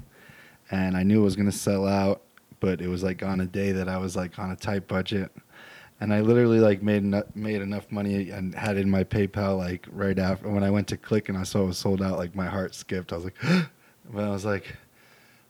and 0.72 0.98
I 0.98 1.04
knew 1.04 1.22
it 1.22 1.24
was 1.24 1.36
gonna 1.36 1.52
sell 1.52 1.88
out, 1.88 2.24
but 2.60 2.82
it 2.82 2.88
was 2.88 3.04
like 3.04 3.22
on 3.22 3.42
a 3.42 3.46
day 3.46 3.72
that 3.74 3.88
I 3.88 3.98
was 3.98 4.16
like 4.16 4.40
on 4.40 4.50
a 4.50 4.56
tight 4.56 4.88
budget, 4.88 5.32
and 6.02 6.12
I 6.12 6.22
literally 6.22 6.60
like 6.60 6.82
made 6.82 7.04
eno- 7.04 7.28
made 7.36 7.62
enough 7.62 7.92
money 7.92 8.32
and 8.32 8.56
had 8.56 8.76
it 8.76 8.82
in 8.82 8.90
my 8.90 9.04
PayPal 9.04 9.60
like 9.60 9.86
right 9.92 10.18
after 10.18 10.50
when 10.50 10.64
I 10.64 10.72
went 10.72 10.88
to 10.88 10.98
click 10.98 11.30
and 11.30 11.38
I 11.38 11.44
saw 11.44 11.62
it 11.62 11.68
was 11.68 11.78
sold 11.78 12.02
out, 12.02 12.18
like 12.18 12.34
my 12.34 12.48
heart 12.48 12.74
skipped. 12.74 13.14
I 13.14 13.18
was 13.18 13.26
like, 13.26 13.38
but 14.12 14.24
I 14.24 14.30
was 14.30 14.46
like, 14.46 14.76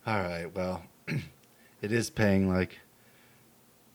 all 0.05 0.19
right, 0.21 0.53
well, 0.53 0.83
it 1.81 1.93
is 1.93 2.09
paying 2.09 2.49
like 2.49 2.79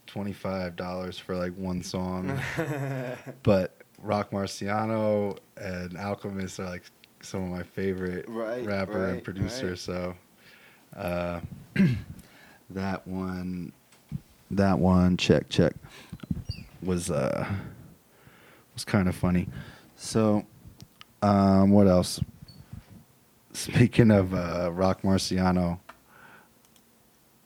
twenty 0.07 0.33
five 0.33 0.77
dollars 0.77 1.19
for 1.19 1.37
like 1.37 1.53
one 1.57 1.83
song 1.83 2.41
but 3.43 3.77
Rock 4.05 4.31
Marciano 4.33 5.39
and 5.57 5.97
Alchemist 5.97 6.61
are 6.61 6.67
like 6.69 6.83
some 7.21 7.43
of 7.45 7.51
my 7.51 7.63
favorite 7.63 8.27
Right, 8.29 8.65
rapper 8.65 9.07
and 9.09 9.25
producer. 9.25 9.71
right. 9.71 9.79
So 9.79 10.15
uh, 10.95 11.41
that 12.71 13.07
one, 13.09 13.73
that 14.51 14.79
one, 14.79 15.17
check 15.17 15.49
check, 15.49 15.73
was 16.83 17.11
uh 17.11 17.47
was 18.75 18.85
kind 18.85 19.09
of 19.09 19.15
funny. 19.17 19.49
So 19.97 20.45
um, 21.23 21.71
what 21.71 21.87
else? 21.87 22.21
Speaking 23.55 24.11
of 24.11 24.35
uh, 24.35 24.71
Rock 24.73 25.03
Marciano, 25.03 25.79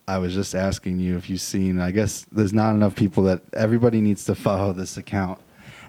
I 0.08 0.18
was 0.18 0.34
just 0.34 0.54
asking 0.56 0.98
you 0.98 1.16
if 1.16 1.30
you've 1.30 1.40
seen. 1.40 1.80
I 1.80 1.92
guess 1.92 2.26
there's 2.32 2.52
not 2.52 2.74
enough 2.74 2.96
people 2.96 3.22
that 3.24 3.42
everybody 3.52 4.00
needs 4.00 4.24
to 4.24 4.34
follow 4.34 4.72
this 4.72 4.96
account 4.96 5.38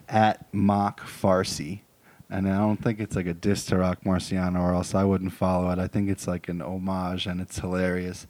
at 0.10 0.54
Mock 0.54 1.02
Farsi, 1.02 1.82
and 2.30 2.50
I 2.50 2.58
don't 2.58 2.82
think 2.82 3.00
it's 3.00 3.16
like 3.16 3.28
a 3.28 3.34
diss 3.34 3.66
to 3.68 3.78
Rock 3.78 4.04
Marciano, 4.04 4.60
or 4.60 4.74
else 4.74 4.94
I 4.94 5.04
wouldn't 5.04 5.34
follow 5.34 5.70
it. 5.72 5.80
I 5.80 5.88
think 5.88 6.10
it's 6.10 6.28
like 6.28 6.50
an 6.50 6.62
homage, 6.62 7.26
and 7.26 7.40
it's 7.40 7.60
hilarious. 7.60 8.28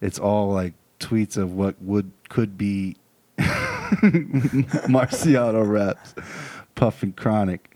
It's 0.00 0.18
all 0.18 0.52
like 0.52 0.74
tweets 1.00 1.36
of 1.36 1.52
what 1.52 1.80
would 1.80 2.12
could 2.28 2.56
be 2.58 2.96
Marciano 4.88 5.66
raps, 5.68 6.14
Puff 6.74 7.02
and 7.02 7.16
Chronic. 7.16 7.74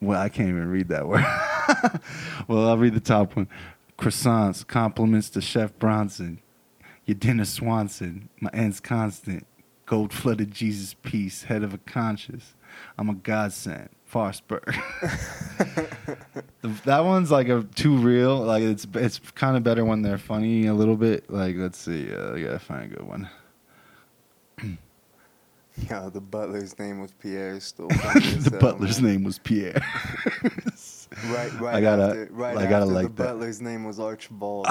Well, 0.00 0.20
I 0.20 0.28
can't 0.28 0.50
even 0.50 0.68
read 0.68 0.88
that 0.88 1.08
word. 1.08 1.24
well, 2.48 2.68
I'll 2.68 2.78
read 2.78 2.94
the 2.94 3.00
top 3.00 3.34
one. 3.34 3.48
Croissants, 3.98 4.66
compliments 4.66 5.30
to 5.30 5.40
Chef 5.40 5.76
Bronson. 5.78 6.40
Your 7.06 7.14
dinner 7.14 7.44
Swanson. 7.44 8.28
My 8.40 8.50
end's 8.52 8.78
constant. 8.78 9.46
Gold 9.86 10.12
flooded 10.12 10.50
Jesus 10.52 10.94
piece, 10.94 11.44
head 11.44 11.62
of 11.62 11.72
a 11.72 11.78
conscience. 11.78 12.54
I'm 12.98 13.08
a 13.08 13.14
godsend. 13.14 13.88
Farsberg. 14.12 14.74
That 16.84 17.04
one's 17.04 17.30
like 17.30 17.48
a 17.48 17.62
too 17.62 17.96
real. 17.96 18.38
Like 18.38 18.62
it's 18.62 18.86
it's 18.94 19.18
kind 19.36 19.56
of 19.56 19.62
better 19.62 19.84
when 19.84 20.02
they're 20.02 20.18
funny 20.18 20.66
a 20.66 20.74
little 20.74 20.96
bit. 20.96 21.30
Like 21.30 21.54
let's 21.56 21.78
see, 21.78 22.12
uh, 22.12 22.34
I 22.34 22.40
gotta 22.42 22.58
find 22.58 22.92
a 22.92 22.96
good 22.96 23.06
one. 23.06 23.28
Yeah, 25.90 26.08
the 26.10 26.22
butler's 26.22 26.78
name 26.78 27.00
was 27.02 27.12
Pierre. 27.12 27.60
Still 27.60 27.88
the 27.88 28.56
butler's 28.58 28.98
name 29.00 29.24
was 29.24 29.38
Pierre. 29.38 29.80
Right, 31.28 31.52
right. 31.60 31.74
I 31.76 31.80
gotta- 31.80 32.02
after, 32.02 32.28
right 32.32 32.56
I 32.56 32.62
gotta 32.64 32.84
after 32.86 32.94
like 32.94 33.06
the 33.14 33.22
that. 33.22 33.28
butler's 33.34 33.60
name 33.60 33.84
was 33.84 34.00
Archibald. 34.00 34.66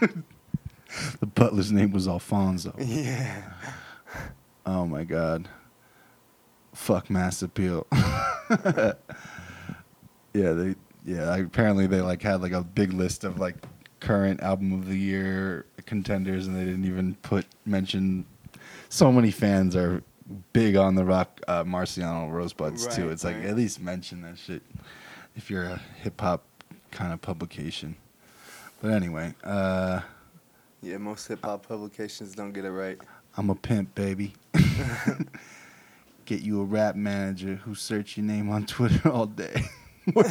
the 0.00 1.26
butler's 1.26 1.70
name 1.70 1.90
was 1.92 2.08
Alfonso. 2.08 2.74
yeah. 2.78 3.42
Oh 4.70 4.86
my 4.86 5.02
god. 5.02 5.48
Fuck 6.74 7.10
Mass 7.10 7.42
Appeal. 7.42 7.88
yeah, 7.92 8.92
they 10.32 10.76
yeah, 11.04 11.28
I, 11.28 11.38
apparently 11.38 11.88
they 11.88 12.00
like 12.00 12.22
had 12.22 12.40
like 12.40 12.52
a 12.52 12.62
big 12.62 12.92
list 12.92 13.24
of 13.24 13.40
like 13.40 13.56
current 13.98 14.40
album 14.42 14.72
of 14.72 14.86
the 14.86 14.96
year 14.96 15.66
contenders 15.86 16.46
and 16.46 16.56
they 16.56 16.64
didn't 16.64 16.84
even 16.84 17.16
put 17.16 17.46
mention 17.66 18.24
so 18.88 19.10
many 19.10 19.32
fans 19.32 19.74
are 19.74 20.04
big 20.52 20.76
on 20.76 20.94
the 20.94 21.04
rock 21.04 21.40
uh, 21.48 21.64
Marciano 21.64 22.30
Rosebuds 22.30 22.86
too. 22.94 23.06
Right, 23.06 23.12
It's 23.12 23.24
like 23.24 23.36
at 23.38 23.56
least 23.56 23.80
mention 23.80 24.22
that 24.22 24.38
shit 24.38 24.62
if 25.34 25.50
you're 25.50 25.64
a 25.64 25.80
hip 26.00 26.20
hop 26.20 26.44
kind 26.92 27.12
of 27.12 27.20
publication. 27.20 27.96
But 28.80 28.92
anyway, 28.92 29.34
uh 29.42 30.02
Yeah, 30.80 30.98
most 30.98 31.26
hip 31.26 31.44
hop 31.44 31.66
publications 31.66 32.36
don't 32.36 32.52
get 32.52 32.64
it 32.64 32.70
right. 32.70 33.00
I'm 33.36 33.50
a 33.50 33.54
pimp, 33.54 33.94
baby. 33.94 34.34
Get 36.24 36.42
you 36.42 36.60
a 36.60 36.64
rap 36.64 36.96
manager 36.96 37.56
who 37.56 37.74
search 37.74 38.16
your 38.16 38.26
name 38.26 38.50
on 38.50 38.66
Twitter 38.66 39.10
all 39.10 39.26
day. 39.26 39.64
all 40.16 40.22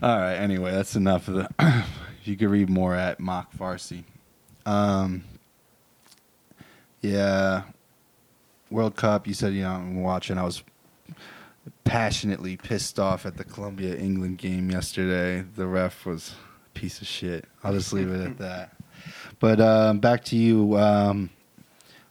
right. 0.00 0.36
Anyway, 0.36 0.70
that's 0.70 0.96
enough 0.96 1.28
of 1.28 1.34
the. 1.34 1.84
you 2.24 2.36
can 2.36 2.48
read 2.48 2.68
more 2.68 2.94
at 2.94 3.18
Mock 3.20 3.56
Farsi. 3.56 4.04
Um, 4.64 5.24
yeah, 7.00 7.62
World 8.70 8.96
Cup. 8.96 9.26
You 9.26 9.34
said 9.34 9.52
you 9.52 9.62
know 9.62 9.70
I'm 9.70 10.02
watching. 10.02 10.38
I 10.38 10.44
was 10.44 10.62
passionately 11.84 12.56
pissed 12.56 12.98
off 12.98 13.26
at 13.26 13.36
the 13.36 13.44
Colombia 13.44 13.96
England 13.96 14.38
game 14.38 14.70
yesterday. 14.70 15.44
The 15.56 15.66
ref 15.66 16.06
was 16.06 16.34
a 16.66 16.78
piece 16.78 17.00
of 17.00 17.06
shit. 17.06 17.44
I'll 17.62 17.72
just 17.72 17.92
leave 17.92 18.10
it 18.10 18.20
at 18.20 18.38
that. 18.38 18.76
But 19.38 19.60
um, 19.60 19.98
back 19.98 20.24
to 20.26 20.36
you. 20.36 20.76
Um, 20.76 21.30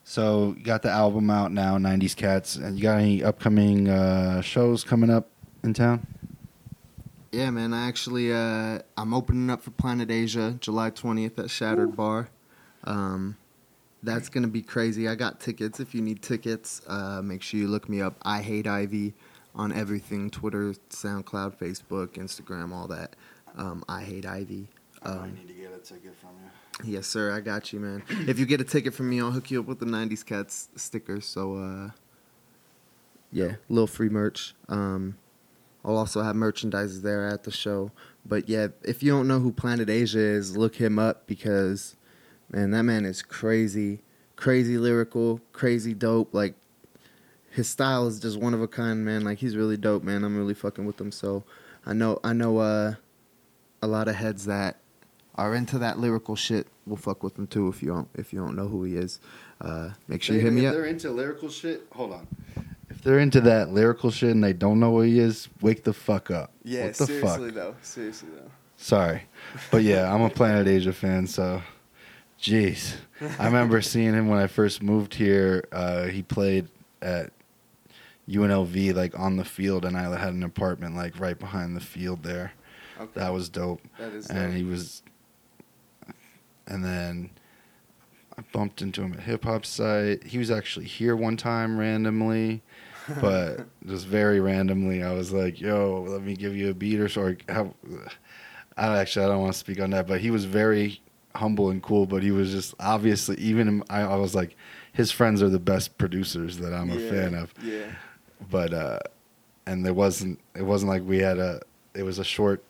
so 0.08 0.54
you 0.56 0.64
got 0.64 0.84
the 0.84 0.92
album 0.92 1.32
out 1.32 1.52
now, 1.52 1.78
'90s 1.80 2.16
Cats, 2.16 2.56
and 2.56 2.78
you 2.78 2.84
got 2.84 3.00
any 3.00 3.24
upcoming 3.24 3.90
uh, 3.90 4.40
shows 4.42 4.84
coming 4.84 5.10
up 5.10 5.30
in 5.64 5.74
town? 5.74 6.06
Yeah, 7.32 7.50
man. 7.50 7.74
I 7.74 7.88
actually 7.88 8.32
uh, 8.32 8.80
I'm 8.96 9.14
opening 9.16 9.50
up 9.50 9.64
for 9.64 9.72
Planet 9.72 10.12
Asia 10.12 10.58
July 10.62 10.92
20th 10.92 11.40
at 11.40 11.50
Shattered 11.50 11.96
Bar. 11.96 12.30
Um, 12.84 13.36
that's 14.04 14.30
gonna 14.30 14.48
be 14.48 14.62
crazy. 14.62 15.10
I 15.10 15.16
got 15.16 15.40
tickets. 15.40 15.80
If 15.80 15.96
you 15.96 16.04
need 16.04 16.22
tickets, 16.22 16.84
uh, 16.88 17.24
make 17.24 17.42
sure 17.42 17.60
you 17.60 17.68
look 17.68 17.90
me 17.90 18.00
up. 18.00 18.16
I 18.22 18.44
hate 18.44 18.68
Ivy 18.68 19.16
on 19.56 19.74
everything: 19.74 20.30
Twitter, 20.30 20.76
SoundCloud, 20.92 21.58
Facebook, 21.58 22.10
Instagram, 22.10 22.72
all 22.72 22.88
that. 22.90 23.16
Um, 23.58 23.84
I 23.90 24.04
hate 24.04 24.28
Ivy. 24.28 24.68
Um, 25.02 25.34
need 25.34 25.48
to 25.48 25.54
get 25.56 25.74
a 25.74 25.80
ticket 25.80 26.16
from 26.16 26.30
you. 26.44 26.52
Yes, 26.84 27.08
sir. 27.08 27.32
I 27.32 27.40
got 27.40 27.72
you, 27.72 27.80
man. 27.80 28.04
If 28.28 28.40
you 28.40 28.46
get 28.46 28.62
a 28.62 28.66
ticket 28.66 28.94
from 28.94 29.10
me, 29.10 29.22
I'll 29.22 29.32
hook 29.32 29.50
you 29.50 29.60
up 29.60 29.66
with 29.66 29.80
the 29.80 29.86
'90s 29.86 30.26
Cats 30.26 30.70
sticker. 30.76 31.22
So, 31.22 31.56
uh, 31.56 31.90
yeah, 33.32 33.56
little 33.70 33.88
free 33.88 34.10
merch. 34.10 34.54
Um, 34.68 35.18
I'll 35.84 35.98
also 35.98 36.22
have 36.22 36.36
merchandise 36.36 37.02
there 37.02 37.28
at 37.28 37.44
the 37.44 37.52
show. 37.52 37.92
But 38.26 38.50
yeah, 38.50 38.68
if 38.84 39.04
you 39.04 39.12
don't 39.12 39.28
know 39.28 39.40
who 39.40 39.52
Planet 39.52 39.90
Asia 39.90 40.20
is, 40.20 40.58
look 40.58 40.76
him 40.76 40.98
up 40.98 41.28
because, 41.28 41.96
man, 42.52 42.72
that 42.72 42.84
man 42.84 43.06
is 43.06 43.22
crazy, 43.22 44.02
crazy 44.36 44.78
lyrical, 44.78 45.42
crazy 45.54 45.94
dope. 45.94 46.34
Like, 46.34 46.56
his 47.52 47.70
style 47.70 48.08
is 48.08 48.20
just 48.20 48.38
one 48.40 48.54
of 48.54 48.62
a 48.62 48.68
kind, 48.68 49.06
man. 49.06 49.24
Like, 49.24 49.38
he's 49.38 49.56
really 49.56 49.78
dope, 49.78 50.04
man. 50.04 50.24
I'm 50.24 50.36
really 50.36 50.56
fucking 50.56 50.86
with 50.86 51.00
him. 51.00 51.12
So, 51.12 51.44
I 51.86 51.94
know, 51.94 52.20
I 52.24 52.34
know, 52.34 52.58
uh, 52.58 52.96
a 53.82 53.88
lot 53.88 54.08
of 54.08 54.16
heads 54.16 54.46
that 54.46 54.78
are 55.36 55.54
into 55.54 55.78
that 55.80 56.00
lyrical 56.00 56.36
shit 56.36 56.68
we'll 56.86 56.98
fuck 56.98 57.24
with 57.24 57.36
them 57.36 57.48
too 57.48 57.68
if 57.68 57.82
you 57.82 57.90
don't 57.90 58.08
if 58.16 58.32
you 58.32 58.40
don't 58.40 58.56
know 58.56 58.68
who 58.68 58.84
he 58.84 58.96
is. 58.96 59.20
Uh, 59.62 59.90
make 60.08 60.22
sure 60.22 60.36
you 60.36 60.42
hit 60.42 60.54
me 60.54 60.66
if 60.66 60.70
up. 60.70 60.74
they're 60.74 60.86
into 60.86 61.12
lyrical 61.12 61.50
shit, 61.50 61.86
hold 61.92 62.14
on. 62.14 62.28
If 62.90 63.02
they're 63.02 63.20
into 63.20 63.42
that 63.42 63.70
lyrical 63.70 64.12
shit 64.12 64.32
and 64.32 64.44
they 64.44 64.54
don't 64.54 64.80
know 64.80 64.92
who 64.92 65.02
he 65.02 65.20
is, 65.20 65.50
wake 65.62 65.84
the 65.84 65.94
fuck 65.94 66.30
up. 66.30 66.52
Yeah, 66.64 66.86
what 66.86 66.96
the 66.96 67.06
seriously 67.08 67.50
fuck? 67.50 67.56
though. 67.56 67.76
Seriously 67.82 68.30
though. 68.36 68.52
Sorry, 68.78 69.24
but 69.72 69.84
yeah, 69.84 70.14
I'm 70.14 70.22
a 70.22 70.30
Planet 70.30 70.68
Asia 70.68 70.94
fan, 70.94 71.28
so 71.28 71.62
Jeez, 72.42 72.96
I 73.40 73.46
remember 73.46 73.82
seeing 73.82 74.14
him 74.14 74.28
when 74.28 74.40
I 74.40 74.48
first 74.48 74.84
moved 74.84 75.16
here. 75.16 75.66
Uh, 75.72 76.04
he 76.08 76.22
played 76.22 76.68
at 77.02 77.32
UNLV, 78.30 78.94
like 78.94 79.18
on 79.18 79.38
the 79.38 79.46
field, 79.46 79.86
and 79.86 79.98
I 79.98 80.04
had 80.18 80.34
an 80.34 80.44
apartment 80.44 80.96
like 80.96 81.20
right 81.20 81.40
behind 81.40 81.76
the 81.76 81.82
field 81.82 82.24
there. 82.24 82.52
Okay. 83.00 83.12
That 83.20 83.34
was 83.34 83.50
dope. 83.50 83.82
that 83.98 84.14
is. 84.14 84.30
and 84.30 84.52
dope. 84.52 84.54
he 84.54 84.64
was 84.64 85.02
and 86.68 86.84
then 86.84 87.30
I 88.38 88.44
bumped 88.52 88.82
into 88.82 89.02
him 89.02 89.14
at 89.14 89.22
hip 89.22 89.44
hop 89.46 89.66
site. 89.66 90.24
He 90.24 90.38
was 90.38 90.52
actually 90.52 90.86
here 90.86 91.16
one 91.16 91.38
time 91.38 91.78
randomly, 91.78 92.62
but 93.22 93.66
just 93.86 94.08
very 94.08 94.40
randomly. 94.40 95.04
I 95.04 95.14
was 95.14 95.32
like, 95.32 95.60
"Yo, 95.62 96.06
let 96.08 96.22
me 96.22 96.36
give 96.36 96.56
you 96.56 96.70
a 96.70 96.74
beat 96.74 97.00
or 97.00 97.08
so." 97.10 97.36
Have, 97.50 97.74
I 98.78 98.98
actually 98.98 99.26
I 99.26 99.30
don't 99.30 99.42
want 99.42 99.54
to 99.54 99.60
speak 99.60 99.80
on 99.80 99.92
that, 99.92 100.08
but 100.08 100.20
he 100.22 100.32
was 100.32 100.46
very 100.46 101.02
humble 101.36 101.70
and 101.70 101.82
cool. 101.82 102.06
But 102.06 102.24
he 102.24 102.32
was 102.32 102.52
just 102.52 102.74
obviously 102.80 103.38
even 103.38 103.84
I, 103.90 104.02
I 104.02 104.16
was 104.16 104.36
like, 104.36 104.56
his 104.94 105.12
friends 105.12 105.42
are 105.42 105.50
the 105.50 105.60
best 105.60 105.98
producers 105.98 106.58
that 106.58 106.74
I'm 106.74 106.90
a 106.92 107.00
fan 107.10 107.36
of 107.36 107.54
Yeah. 107.64 107.86
but 108.50 108.74
uh 108.74 109.00
and 109.66 109.86
there 109.86 109.94
wasn't 109.94 110.40
it 110.56 110.62
wasn't 110.64 110.90
like 110.92 111.04
we 111.04 111.18
had 111.20 111.38
a 111.40 111.62
it 111.94 112.04
was 112.04 112.20
a 112.20 112.24
short 112.24 112.64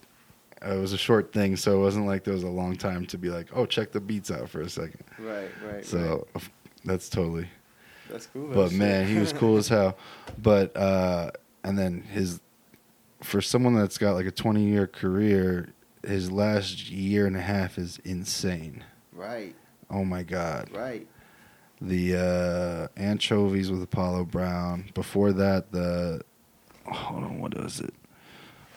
it 0.66 0.80
was 0.80 0.94
a 0.94 0.98
short 0.98 1.32
thing 1.34 1.56
so 1.56 1.78
it 1.80 1.82
wasn't 1.82 2.06
like 2.06 2.24
there 2.24 2.34
was 2.34 2.44
a 2.44 2.48
long 2.50 2.76
time 2.76 3.06
to 3.06 3.18
be 3.18 3.30
like 3.30 3.48
oh 3.54 3.66
check 3.66 3.92
the 3.92 4.00
beats 4.02 4.32
out 4.32 4.50
for 4.50 4.62
a 4.62 4.70
second 4.70 5.04
Right. 5.20 5.50
Right. 5.66 5.86
so 5.86 6.28
right. 6.36 6.44
that's 6.84 7.10
totally 7.10 7.48
that's 8.10 8.28
cool. 8.28 8.48
but 8.54 8.72
man 8.72 9.08
he 9.08 9.18
was 9.18 9.34
cool 9.34 9.58
as 9.58 9.68
hell 9.68 9.98
but 10.42 10.76
uh 10.78 11.32
and 11.64 11.78
then 11.78 12.02
his 12.02 12.42
for 13.22 13.42
someone 13.42 13.74
that's 13.76 13.98
got 13.98 14.14
like 14.14 14.26
a 14.28 14.32
20 14.32 14.64
year 14.64 14.86
career 14.88 15.70
his 16.06 16.32
last 16.32 16.90
year 16.92 17.26
and 17.26 17.36
a 17.36 17.42
half 17.42 17.78
is 17.80 18.00
insane 18.06 18.84
Right. 19.12 19.56
oh 19.90 20.06
my 20.06 20.22
god 20.24 20.70
Right. 20.72 21.08
the 21.82 22.16
uh, 22.96 23.00
anchovies 23.02 23.72
with 23.72 23.82
Apollo 23.84 24.26
Brown. 24.26 24.86
Before 24.94 25.34
that, 25.34 25.72
the 25.72 26.22
hold 26.86 27.24
on, 27.24 27.40
what 27.40 27.58
was 27.58 27.80
it? 27.82 27.94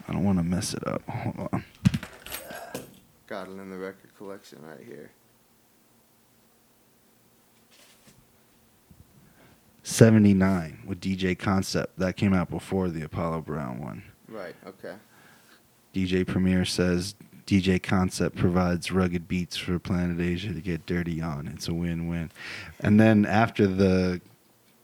I 0.08 0.12
don't 0.12 0.24
want 0.24 0.38
to 0.38 0.44
mess 0.44 0.74
it 0.74 0.86
up. 0.86 1.02
Hold 1.08 1.48
on. 1.52 1.64
Got 3.26 3.48
it 3.48 3.52
in 3.52 3.70
the 3.70 3.76
record 3.76 4.16
collection 4.16 4.58
right 4.62 4.84
here. 4.84 5.10
Seventy 9.82 10.34
nine 10.34 10.80
with 10.86 11.00
DJ 11.00 11.38
Concept 11.38 11.98
that 11.98 12.16
came 12.16 12.32
out 12.32 12.50
before 12.50 12.88
the 12.88 13.02
Apollo 13.02 13.42
Brown 13.42 13.80
one. 13.80 14.02
Right. 14.28 14.54
Okay. 14.66 14.94
DJ 15.94 16.26
Premier 16.26 16.64
says 16.64 17.14
DJ 17.46 17.82
Concept 17.82 18.36
provides 18.36 18.92
rugged 18.92 19.26
beats 19.26 19.56
for 19.56 19.78
Planet 19.78 20.20
Asia 20.20 20.52
to 20.52 20.60
get 20.60 20.84
dirty 20.86 21.20
on. 21.20 21.48
It's 21.48 21.68
a 21.68 21.74
win 21.74 22.08
win. 22.08 22.30
And 22.80 23.00
then 23.00 23.24
after 23.24 23.66
the 23.66 24.20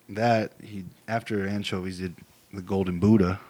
that 0.08 0.52
he 0.62 0.84
after 1.08 1.46
Anchovies 1.46 1.98
did 1.98 2.16
the 2.52 2.62
Golden 2.62 2.98
Buddha, 2.98 3.40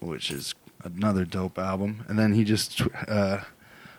which 0.00 0.30
is 0.30 0.54
another 0.84 1.24
dope 1.24 1.58
album. 1.58 2.04
And 2.08 2.18
then 2.18 2.32
he 2.32 2.44
just 2.44 2.82
uh, 3.08 3.38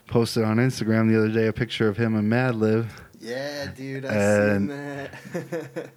posted 0.08 0.44
on 0.44 0.58
Instagram 0.58 1.10
the 1.10 1.18
other 1.18 1.30
day 1.32 1.48
a 1.48 1.54
picture 1.54 1.88
of 1.88 1.98
him 1.98 2.16
and 2.16 2.32
Madlib. 2.32 2.88
Yeah, 3.20 3.68
dude. 3.68 4.04
I 4.06 4.58
seen 4.58 4.68
that. 4.68 5.14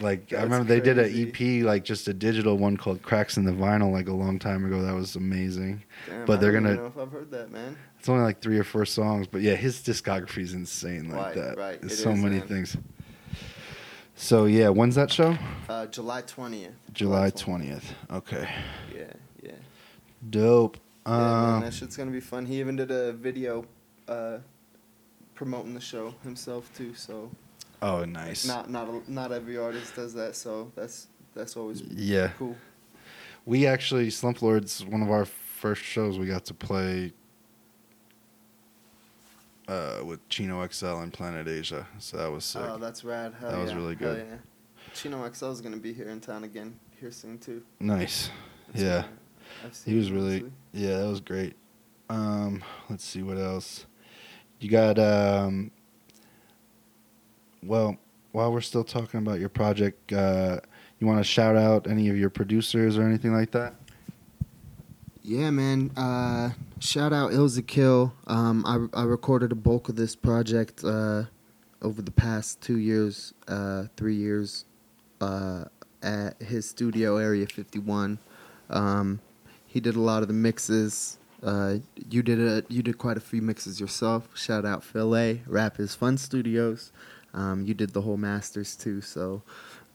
Like 0.00 0.32
I 0.32 0.36
That's 0.36 0.44
remember 0.44 0.64
they 0.64 0.80
did 0.80 0.96
crazy. 0.96 1.22
an 1.22 1.60
EP, 1.60 1.64
like 1.64 1.84
just 1.84 2.08
a 2.08 2.14
digital 2.14 2.56
one 2.58 2.76
called 2.76 3.02
"Cracks 3.02 3.36
in 3.36 3.44
the 3.44 3.52
Vinyl," 3.52 3.92
like 3.92 4.08
a 4.08 4.12
long 4.12 4.40
time 4.40 4.64
ago. 4.64 4.82
That 4.82 4.94
was 4.94 5.14
amazing. 5.14 5.84
Damn, 6.08 6.24
but 6.24 6.38
I 6.38 6.40
they're 6.40 6.52
gonna- 6.52 6.74
know 6.74 6.86
if 6.86 6.98
I've 6.98 7.12
heard 7.12 7.30
that, 7.30 7.52
man. 7.52 7.76
It's 8.00 8.08
only 8.08 8.24
like 8.24 8.40
three 8.40 8.58
or 8.58 8.64
four 8.64 8.86
songs, 8.86 9.28
but 9.28 9.40
yeah, 9.42 9.54
his 9.54 9.76
discography 9.82 10.38
is 10.42 10.52
insane 10.52 11.10
like 11.10 11.26
Right, 11.26 11.34
that. 11.36 11.58
right, 11.58 11.80
There's 11.80 11.92
it 11.92 11.96
so 12.02 12.10
is, 12.10 12.18
many 12.18 12.38
man. 12.38 12.48
things. 12.48 12.76
So 14.16 14.46
yeah, 14.46 14.70
when's 14.70 14.94
that 14.96 15.12
show? 15.12 15.36
Uh, 15.68 15.86
July 15.86 16.22
twentieth. 16.22 16.72
July 16.92 17.30
twentieth. 17.30 17.92
Okay, 18.10 18.48
yeah. 18.92 19.12
Dope. 20.30 20.78
Yeah, 21.06 21.12
man, 21.12 21.20
Uh, 21.22 21.60
that 21.60 21.74
shit's 21.74 21.96
gonna 21.96 22.10
be 22.10 22.20
fun. 22.20 22.46
He 22.46 22.60
even 22.60 22.76
did 22.76 22.90
a 22.90 23.12
video 23.12 23.66
uh, 24.08 24.38
promoting 25.34 25.74
the 25.74 25.80
show 25.80 26.14
himself 26.22 26.70
too. 26.74 26.94
So 26.94 27.30
oh, 27.82 28.04
nice. 28.04 28.46
not 28.46 28.70
not 28.70 28.88
a, 28.88 29.02
not 29.12 29.32
every 29.32 29.56
artist 29.58 29.94
does 29.96 30.14
that. 30.14 30.34
So 30.36 30.72
that's 30.74 31.08
that's 31.34 31.56
always 31.56 31.82
Yeah, 31.82 32.28
cool. 32.38 32.56
we 33.44 33.66
actually 33.66 34.10
Slump 34.10 34.40
Lords. 34.42 34.84
One 34.84 35.02
of 35.02 35.10
our 35.10 35.24
first 35.26 35.82
shows, 35.82 36.18
we 36.18 36.26
got 36.26 36.44
to 36.46 36.54
play 36.54 37.12
uh, 39.68 40.00
with 40.04 40.26
Chino 40.28 40.66
XL 40.66 40.98
and 40.98 41.12
Planet 41.12 41.48
Asia. 41.48 41.86
So 41.98 42.16
that 42.18 42.30
was 42.30 42.44
sick. 42.44 42.62
Oh, 42.64 42.76
that's 42.78 43.04
rad. 43.04 43.34
Hell 43.40 43.50
That 43.50 43.60
was 43.60 43.70
yeah. 43.70 43.76
really 43.76 43.96
Hell 43.96 44.14
good. 44.14 44.26
yeah. 44.30 44.36
Chino 44.94 45.28
XL 45.32 45.46
is 45.50 45.60
gonna 45.60 45.76
be 45.76 45.92
here 45.92 46.08
in 46.08 46.20
town 46.20 46.44
again 46.44 46.78
here 47.00 47.10
soon 47.10 47.38
too. 47.38 47.62
nice. 47.80 48.30
That's 48.68 48.82
Yeah. 48.82 48.96
what 48.96 49.04
I've 49.04 49.08
seen, 49.10 49.18
He 49.84 49.96
was 49.96 50.10
really 50.10 50.40
honestly. 50.40 50.52
yeah, 50.72 50.98
that 50.98 51.08
was 51.08 51.20
great. 51.20 51.54
Um, 52.08 52.62
let's 52.88 53.04
see 53.04 53.22
what 53.22 53.38
else. 53.38 53.86
You 54.60 54.70
got 54.70 54.98
um 54.98 55.70
well, 57.62 57.96
while 58.32 58.52
we're 58.52 58.60
still 58.60 58.84
talking 58.84 59.18
about 59.18 59.40
your 59.40 59.48
project, 59.48 60.12
uh 60.12 60.60
you 60.98 61.06
want 61.06 61.20
to 61.20 61.24
shout 61.24 61.56
out 61.56 61.86
any 61.86 62.08
of 62.08 62.16
your 62.16 62.30
producers 62.30 62.96
or 62.96 63.02
anything 63.02 63.34
like 63.34 63.50
that? 63.50 63.74
Yeah, 65.22 65.50
man. 65.50 65.90
Uh, 65.96 66.50
shout 66.80 67.12
out 67.12 67.32
Ilza 67.32 67.66
Kill. 67.66 68.12
Um, 68.26 68.90
I, 68.94 69.00
I 69.00 69.04
recorded 69.04 69.52
a 69.52 69.54
bulk 69.54 69.88
of 69.88 69.96
this 69.96 70.14
project 70.14 70.84
uh, 70.84 71.24
over 71.80 72.02
the 72.02 72.10
past 72.10 72.60
two 72.60 72.78
years, 72.78 73.32
uh, 73.48 73.84
three 73.96 74.16
years, 74.16 74.66
uh, 75.20 75.64
at 76.02 76.40
his 76.42 76.68
studio, 76.68 77.16
Area 77.16 77.46
51. 77.46 78.18
Um, 78.68 79.20
he 79.74 79.80
did 79.80 79.96
a 79.96 80.00
lot 80.00 80.22
of 80.22 80.28
the 80.28 80.34
mixes. 80.34 81.18
Uh, 81.42 81.78
you 82.08 82.22
did 82.22 82.38
a 82.38 82.62
you 82.68 82.80
did 82.80 82.96
quite 82.96 83.16
a 83.16 83.20
few 83.20 83.42
mixes 83.42 83.80
yourself. 83.80 84.28
Shout 84.32 84.64
out 84.64 84.84
Phil 84.84 85.16
A. 85.16 85.42
Rap 85.48 85.80
is 85.80 85.96
Fun 85.96 86.16
Studios. 86.16 86.92
Um, 87.34 87.64
you 87.66 87.74
did 87.74 87.92
the 87.92 88.02
whole 88.02 88.16
masters 88.16 88.76
too. 88.76 89.00
So 89.00 89.42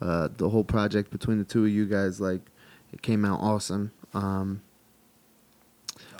uh, 0.01 0.27
the 0.35 0.49
whole 0.49 0.65
project 0.65 1.11
between 1.11 1.37
the 1.37 1.45
two 1.45 1.63
of 1.63 1.71
you 1.71 1.85
guys, 1.85 2.19
like, 2.19 2.41
it 2.91 3.01
came 3.01 3.23
out 3.23 3.39
awesome. 3.39 3.93
Um, 4.13 4.61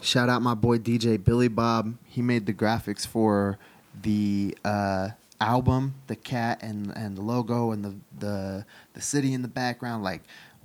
shout 0.01 0.29
out 0.29 0.41
my 0.41 0.53
boy 0.53 0.77
DJ 0.77 1.21
Billy 1.21 1.49
Bob. 1.49 1.95
He 2.05 2.21
made 2.21 2.45
the 2.45 2.53
graphics 2.53 3.05
for 3.05 3.59
the 4.01 4.57
uh, 4.63 5.09
album, 5.41 5.95
the 6.07 6.15
cat 6.15 6.63
and 6.63 6.91
and 6.95 7.17
the 7.17 7.21
logo 7.21 7.71
and 7.71 7.83
the 7.83 7.95
the 8.17 8.65
the 8.93 9.01
city 9.01 9.33
in 9.33 9.41
the 9.41 9.49
background. 9.49 10.01
Like 10.01 10.21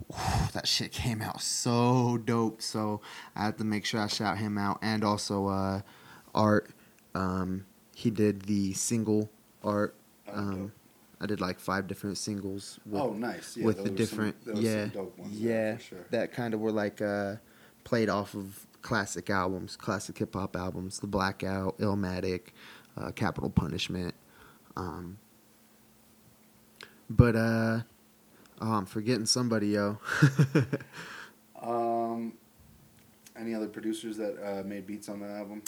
whew, 0.08 0.48
that 0.52 0.66
shit 0.66 0.92
came 0.92 1.22
out 1.22 1.40
so 1.40 2.18
dope. 2.18 2.62
So 2.62 3.00
I 3.36 3.44
have 3.44 3.56
to 3.58 3.64
make 3.64 3.84
sure 3.84 4.00
I 4.00 4.06
shout 4.06 4.38
him 4.38 4.58
out 4.58 4.78
and 4.82 5.04
also 5.04 5.46
uh, 5.48 5.80
art. 6.34 6.70
Um, 7.14 7.66
he 7.94 8.10
did 8.10 8.42
the 8.42 8.72
single 8.74 9.30
art. 9.62 9.94
Oh, 10.28 10.38
Um. 10.38 10.72
I 11.20 11.26
did 11.26 11.40
like 11.40 11.58
five 11.58 11.86
different 11.86 12.18
singles. 12.18 12.78
With, 12.84 13.00
oh, 13.00 13.12
nice. 13.14 13.56
Yeah, 13.56 13.64
with 13.64 13.82
the 13.82 13.88
different 13.88 14.36
some, 14.44 14.56
yeah 14.56 14.82
some 14.82 14.88
dope 14.90 15.18
ones 15.18 15.40
yeah 15.40 15.78
sure. 15.78 16.06
that 16.10 16.32
kind 16.32 16.52
of 16.52 16.60
were 16.60 16.72
like 16.72 17.00
uh 17.00 17.36
played 17.84 18.10
off 18.10 18.34
of 18.34 18.66
classic 18.82 19.30
albums 19.30 19.76
classic 19.76 20.18
hip-hop 20.18 20.54
albums 20.56 20.98
the 20.98 21.06
blackout 21.06 21.78
illmatic 21.78 22.48
uh 22.98 23.10
capital 23.12 23.48
punishment 23.48 24.14
um 24.76 25.16
but 27.08 27.36
uh 27.36 27.80
oh 28.60 28.72
i'm 28.72 28.86
forgetting 28.86 29.26
somebody 29.26 29.68
yo 29.68 29.98
Um 31.62 32.34
any 33.36 33.54
other 33.54 33.68
producers 33.68 34.16
that 34.16 34.36
uh, 34.42 34.62
made 34.66 34.86
beats 34.86 35.08
on 35.08 35.20
the 35.20 35.28
album? 35.28 35.62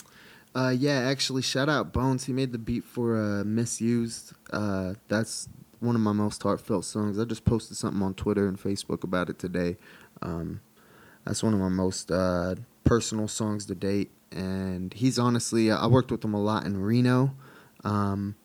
Uh, 0.54 0.70
yeah, 0.76 1.00
actually, 1.00 1.42
shout 1.42 1.68
out 1.68 1.92
Bones. 1.92 2.24
He 2.24 2.32
made 2.32 2.52
the 2.52 2.58
beat 2.58 2.84
for 2.84 3.16
uh, 3.16 3.44
"Misused." 3.44 4.32
Uh, 4.50 4.94
that's 5.08 5.48
one 5.80 5.94
of 5.94 6.00
my 6.00 6.12
most 6.12 6.42
heartfelt 6.42 6.84
songs. 6.84 7.18
I 7.18 7.24
just 7.24 7.44
posted 7.44 7.76
something 7.76 8.02
on 8.02 8.14
Twitter 8.14 8.48
and 8.48 8.58
Facebook 8.58 9.04
about 9.04 9.28
it 9.28 9.38
today. 9.38 9.76
Um, 10.22 10.60
that's 11.24 11.42
one 11.42 11.52
of 11.52 11.60
my 11.60 11.68
most 11.68 12.10
uh, 12.10 12.54
personal 12.84 13.28
songs 13.28 13.66
to 13.66 13.74
date, 13.74 14.10
and 14.32 14.94
he's 14.94 15.18
honestly 15.18 15.70
I 15.70 15.86
worked 15.86 16.10
with 16.10 16.24
him 16.24 16.32
a 16.32 16.40
lot 16.40 16.64
in 16.64 16.80
Reno, 16.80 17.34
um, 17.84 18.36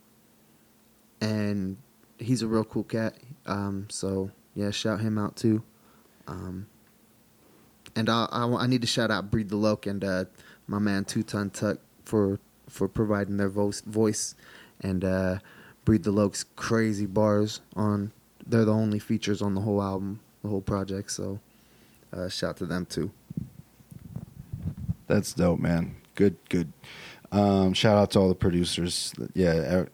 and 1.22 1.78
he's 2.22 2.42
a 2.42 2.48
real 2.48 2.64
cool 2.64 2.84
cat. 2.84 3.16
Um, 3.46 3.88
so 3.90 4.32
yeah, 4.56 4.72
shout 4.72 5.02
him 5.02 5.18
out 5.18 5.36
too. 5.36 5.64
Um, 6.28 6.68
and 7.96 8.10
I, 8.10 8.28
I, 8.32 8.46
I 8.46 8.68
need 8.68 8.82
to 8.82 8.88
shout 8.88 9.12
out 9.12 9.32
Breed 9.32 9.50
the 9.50 9.58
Loke 9.58 9.86
and 9.86 10.04
uh, 10.04 10.26
my 10.68 10.80
man 10.80 11.04
Two 11.06 11.24
Ton 11.24 11.50
Tuck 11.50 11.80
for 12.06 12.40
for 12.70 12.88
providing 12.88 13.38
their 13.38 13.50
voice 13.50 13.82
voice 13.82 14.36
and 14.80 15.04
uh, 15.04 15.40
Breed 15.84 16.04
the 16.04 16.12
Loke's 16.12 16.46
crazy 16.56 17.06
bars 17.06 17.62
on. 17.76 18.12
They're 18.46 18.66
the 18.66 18.74
only 18.74 19.00
features 19.00 19.42
on 19.42 19.56
the 19.56 19.62
whole 19.62 19.82
album, 19.82 20.20
the 20.42 20.50
whole 20.50 20.62
project. 20.62 21.12
So 21.12 21.40
uh, 22.14 22.30
shout 22.30 22.58
to 22.58 22.66
them 22.66 22.86
too. 22.86 23.12
That's 25.08 25.34
dope, 25.34 25.60
man. 25.60 25.96
Good, 26.16 26.38
good. 26.50 26.72
Um, 27.32 27.74
shout 27.74 27.98
out 27.98 28.12
to 28.12 28.20
all 28.20 28.30
the 28.30 28.36
producers. 28.36 29.14
Yeah, 29.34 29.86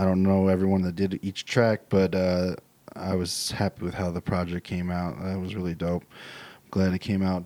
I 0.00 0.04
don't 0.06 0.22
know 0.22 0.48
everyone 0.48 0.80
that 0.82 0.96
did 0.96 1.20
each 1.20 1.44
track, 1.44 1.82
but 1.90 2.14
uh, 2.14 2.56
I 2.96 3.14
was 3.14 3.50
happy 3.50 3.84
with 3.84 3.92
how 3.92 4.10
the 4.10 4.22
project 4.22 4.66
came 4.66 4.90
out. 4.90 5.22
That 5.22 5.38
was 5.38 5.54
really 5.54 5.74
dope. 5.74 6.04
I'm 6.04 6.70
glad 6.70 6.94
it 6.94 7.00
came 7.00 7.22
out. 7.22 7.44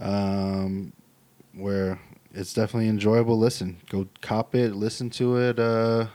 Um, 0.00 0.94
where 1.52 2.00
it's 2.32 2.54
definitely 2.54 2.88
enjoyable. 2.88 3.38
Listen, 3.38 3.76
go 3.90 4.08
cop 4.22 4.54
it, 4.54 4.76
listen 4.76 5.10
to 5.10 5.36
it 5.36 5.58
uh, 5.58 6.06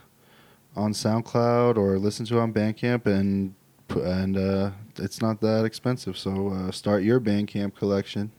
on 0.76 0.92
SoundCloud 0.92 1.78
or 1.78 2.00
listen 2.00 2.26
to 2.26 2.38
it 2.38 2.42
on 2.42 2.52
Bandcamp, 2.52 3.06
and 3.06 3.54
and 3.90 4.36
uh, 4.36 4.72
it's 4.96 5.22
not 5.22 5.40
that 5.42 5.66
expensive. 5.66 6.18
So 6.18 6.48
uh, 6.48 6.72
start 6.72 7.04
your 7.04 7.20
Bandcamp 7.20 7.76
collection. 7.76 8.32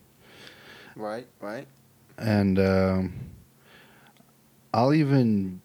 Right, 0.96 1.28
right. 1.40 1.68
And 2.18 2.58
um, 2.58 3.14
I'll 4.72 4.92
even 4.92 5.60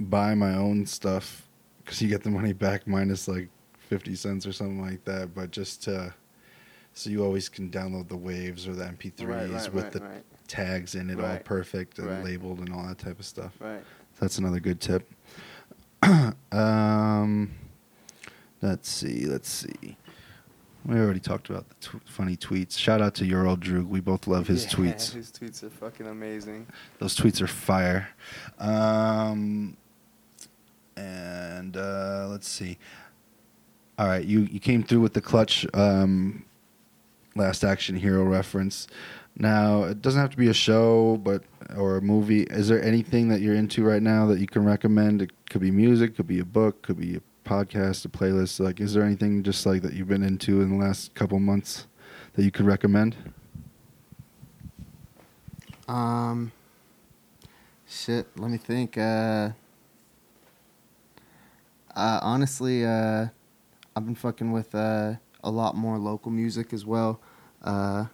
buy 0.00 0.34
my 0.34 0.54
own 0.54 0.86
stuff 0.86 1.48
because 1.84 2.00
you 2.02 2.08
get 2.08 2.22
the 2.22 2.30
money 2.30 2.52
back 2.52 2.86
minus 2.86 3.28
like 3.28 3.48
50 3.88 4.14
cents 4.14 4.46
or 4.46 4.52
something 4.52 4.80
like 4.80 5.04
that. 5.04 5.34
But 5.34 5.50
just 5.50 5.82
to, 5.84 6.14
so 6.94 7.10
you 7.10 7.24
always 7.24 7.48
can 7.48 7.70
download 7.70 8.08
the 8.08 8.16
waves 8.16 8.68
or 8.68 8.74
the 8.74 8.84
MP3s 8.84 9.26
Right, 9.26 9.50
right, 9.50 9.74
with 9.74 9.84
right, 9.84 9.92
the 9.92 10.02
tags 10.46 10.94
in 10.94 11.10
it 11.10 11.20
all 11.20 11.38
perfect 11.38 11.98
and 11.98 12.24
labeled 12.24 12.58
and 12.60 12.72
all 12.72 12.86
that 12.86 12.98
type 12.98 13.18
of 13.18 13.24
stuff. 13.24 13.52
Right. 13.60 13.82
That's 14.20 14.38
another 14.38 14.60
good 14.60 14.80
tip. 14.80 15.08
um, 16.52 17.52
let's 18.62 18.88
see. 18.88 19.26
Let's 19.26 19.48
see. 19.48 19.96
We 20.84 20.96
already 20.96 21.20
talked 21.20 21.50
about 21.50 21.68
the 21.68 21.74
tw- 21.76 22.08
funny 22.08 22.36
tweets. 22.36 22.78
Shout 22.78 23.02
out 23.02 23.14
to 23.16 23.26
your 23.26 23.46
old 23.46 23.60
Droog. 23.60 23.88
We 23.88 24.00
both 24.00 24.26
love 24.26 24.46
his 24.46 24.64
Yeah, 24.64 24.70
tweets. 24.76 25.12
His 25.12 25.30
tweets 25.30 25.62
are 25.62 25.70
fucking 25.70 26.06
amazing. 26.06 26.66
Those 26.98 27.16
tweets 27.16 27.40
are 27.42 27.46
fire. 27.46 28.08
Um, 28.58 29.76
and 30.98 31.76
uh, 31.76 32.26
let's 32.28 32.48
see. 32.48 32.78
All 33.98 34.06
right, 34.06 34.24
you, 34.24 34.40
you 34.40 34.60
came 34.60 34.82
through 34.82 35.00
with 35.00 35.14
the 35.14 35.20
clutch 35.20 35.66
um, 35.74 36.44
last 37.34 37.64
action 37.64 37.96
hero 37.96 38.24
reference. 38.24 38.86
Now 39.36 39.84
it 39.84 40.02
doesn't 40.02 40.20
have 40.20 40.30
to 40.30 40.36
be 40.36 40.48
a 40.48 40.54
show, 40.54 41.16
but 41.18 41.42
or 41.76 41.96
a 41.96 42.02
movie. 42.02 42.42
Is 42.44 42.68
there 42.68 42.82
anything 42.82 43.28
that 43.28 43.40
you're 43.40 43.54
into 43.54 43.84
right 43.84 44.02
now 44.02 44.26
that 44.26 44.40
you 44.40 44.46
can 44.46 44.64
recommend? 44.64 45.22
It 45.22 45.30
could 45.48 45.60
be 45.60 45.70
music, 45.70 46.16
could 46.16 46.26
be 46.26 46.40
a 46.40 46.44
book, 46.44 46.82
could 46.82 46.98
be 46.98 47.16
a 47.16 47.20
podcast, 47.48 48.04
a 48.04 48.08
playlist. 48.08 48.60
Like, 48.60 48.80
is 48.80 48.94
there 48.94 49.04
anything 49.04 49.42
just 49.42 49.64
like 49.64 49.82
that 49.82 49.94
you've 49.94 50.08
been 50.08 50.24
into 50.24 50.60
in 50.60 50.70
the 50.70 50.84
last 50.84 51.14
couple 51.14 51.38
months 51.38 51.86
that 52.34 52.44
you 52.44 52.50
could 52.50 52.66
recommend? 52.66 53.16
Um, 55.86 56.52
shit. 57.86 58.26
Let 58.36 58.50
me 58.50 58.58
think. 58.58 58.98
Uh, 58.98 59.50
uh 61.98 62.20
honestly, 62.22 62.84
uh, 62.84 63.26
I've 63.94 64.04
been 64.04 64.14
fucking 64.14 64.52
with 64.52 64.74
uh 64.74 65.14
a 65.42 65.50
lot 65.50 65.76
more 65.76 65.98
local 65.98 66.30
music 66.30 66.72
as 66.72 66.84
well. 66.84 67.20
Uh, 67.62 68.06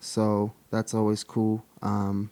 so 0.00 0.52
that's 0.70 0.94
always 0.94 1.24
cool. 1.24 1.64
Um, 1.82 2.30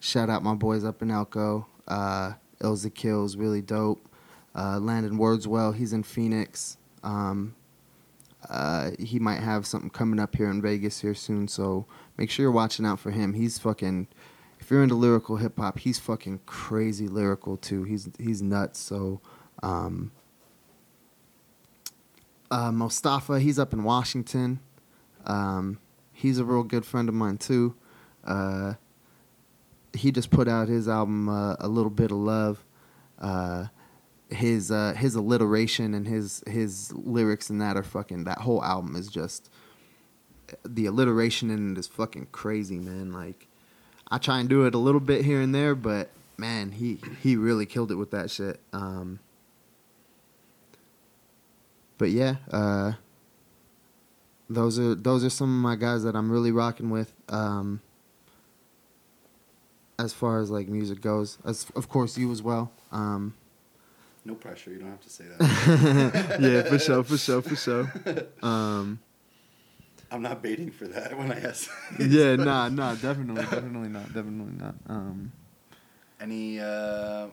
shout 0.00 0.30
out 0.30 0.42
my 0.42 0.54
boys 0.54 0.84
up 0.84 1.02
in 1.02 1.10
Elko. 1.10 1.66
Uh, 1.86 2.32
Ilza 2.60 2.92
Kills, 2.94 3.36
really 3.36 3.62
dope. 3.62 4.08
Uh, 4.54 4.78
Landon 4.78 5.18
Wordswell, 5.18 5.72
he's 5.72 5.92
in 5.92 6.02
Phoenix. 6.02 6.76
Um, 7.02 7.54
uh, 8.48 8.90
he 8.98 9.18
might 9.18 9.40
have 9.40 9.66
something 9.66 9.90
coming 9.90 10.20
up 10.20 10.34
here 10.36 10.50
in 10.50 10.60
Vegas 10.60 11.00
here 11.00 11.14
soon, 11.14 11.48
so 11.48 11.86
make 12.18 12.30
sure 12.30 12.44
you're 12.44 12.52
watching 12.52 12.84
out 12.84 13.00
for 13.00 13.10
him. 13.10 13.34
He's 13.34 13.58
fucking. 13.58 14.08
If 14.58 14.70
you're 14.70 14.82
into 14.82 14.94
lyrical 14.94 15.36
hip 15.36 15.58
hop, 15.58 15.80
he's 15.80 15.98
fucking 15.98 16.40
crazy 16.46 17.08
lyrical 17.08 17.56
too. 17.56 17.82
He's 17.82 18.08
he's 18.18 18.42
nuts. 18.42 18.78
So, 18.78 19.20
um, 19.62 20.12
uh, 22.50 22.70
Mostafa, 22.70 23.40
he's 23.40 23.58
up 23.58 23.72
in 23.72 23.82
Washington. 23.82 24.60
Um, 25.24 25.78
he's 26.12 26.38
a 26.38 26.44
real 26.44 26.62
good 26.62 26.84
friend 26.84 27.08
of 27.08 27.14
mine 27.14 27.38
too. 27.38 27.74
Uh, 28.24 28.74
he 29.94 30.10
just 30.10 30.30
put 30.30 30.48
out 30.48 30.68
his 30.68 30.88
album, 30.88 31.28
uh, 31.28 31.56
a 31.58 31.68
little 31.68 31.90
bit 31.90 32.10
of 32.10 32.18
love. 32.18 32.64
Uh, 33.18 33.66
his 34.30 34.70
uh, 34.70 34.94
his 34.96 35.14
alliteration 35.14 35.94
and 35.94 36.06
his 36.08 36.42
his 36.46 36.92
lyrics 36.94 37.50
and 37.50 37.60
that 37.60 37.76
are 37.76 37.82
fucking. 37.82 38.24
That 38.24 38.38
whole 38.38 38.64
album 38.64 38.96
is 38.96 39.08
just 39.08 39.50
the 40.64 40.86
alliteration 40.86 41.50
in 41.50 41.72
it 41.72 41.78
is 41.78 41.86
fucking 41.86 42.28
crazy, 42.32 42.78
man. 42.78 43.12
Like 43.12 43.48
I 44.10 44.18
try 44.18 44.40
and 44.40 44.48
do 44.48 44.64
it 44.64 44.74
a 44.74 44.78
little 44.78 45.00
bit 45.00 45.24
here 45.24 45.40
and 45.40 45.54
there, 45.54 45.74
but 45.74 46.10
man, 46.36 46.72
he 46.72 46.98
he 47.22 47.36
really 47.36 47.66
killed 47.66 47.90
it 47.90 47.96
with 47.96 48.10
that 48.10 48.30
shit. 48.30 48.60
Um, 48.72 49.20
but 52.02 52.10
yeah, 52.10 52.34
uh, 52.50 52.94
those 54.50 54.76
are 54.76 54.96
those 54.96 55.24
are 55.24 55.30
some 55.30 55.48
of 55.56 55.62
my 55.62 55.76
guys 55.76 56.02
that 56.02 56.16
I'm 56.16 56.32
really 56.32 56.50
rocking 56.50 56.90
with. 56.90 57.12
Um, 57.28 57.80
as 60.00 60.12
far 60.12 60.40
as 60.40 60.50
like 60.50 60.66
music 60.66 61.00
goes, 61.00 61.38
as 61.44 61.64
of 61.76 61.88
course 61.88 62.18
you 62.18 62.32
as 62.32 62.42
well. 62.42 62.72
Um, 62.90 63.34
No 64.24 64.34
pressure. 64.34 64.72
You 64.72 64.78
don't 64.80 64.90
have 64.90 65.00
to 65.02 65.10
say 65.10 65.26
that. 65.30 66.38
yeah, 66.40 66.62
for 66.68 66.80
sure, 66.80 67.04
for 67.04 67.16
sure, 67.16 67.40
for 67.40 67.54
sure. 67.54 67.92
Um, 68.42 68.98
I'm 70.10 70.22
not 70.22 70.42
baiting 70.42 70.72
for 70.72 70.88
that 70.88 71.16
when 71.16 71.30
I 71.30 71.38
ask. 71.38 71.70
yeah, 72.00 72.34
nah, 72.48 72.68
nah, 72.68 72.96
definitely, 72.96 73.42
definitely 73.42 73.90
not, 73.90 74.06
definitely 74.06 74.54
not. 74.58 74.74
Um, 74.88 75.30
Any? 76.20 76.58
Uh, 76.58 77.28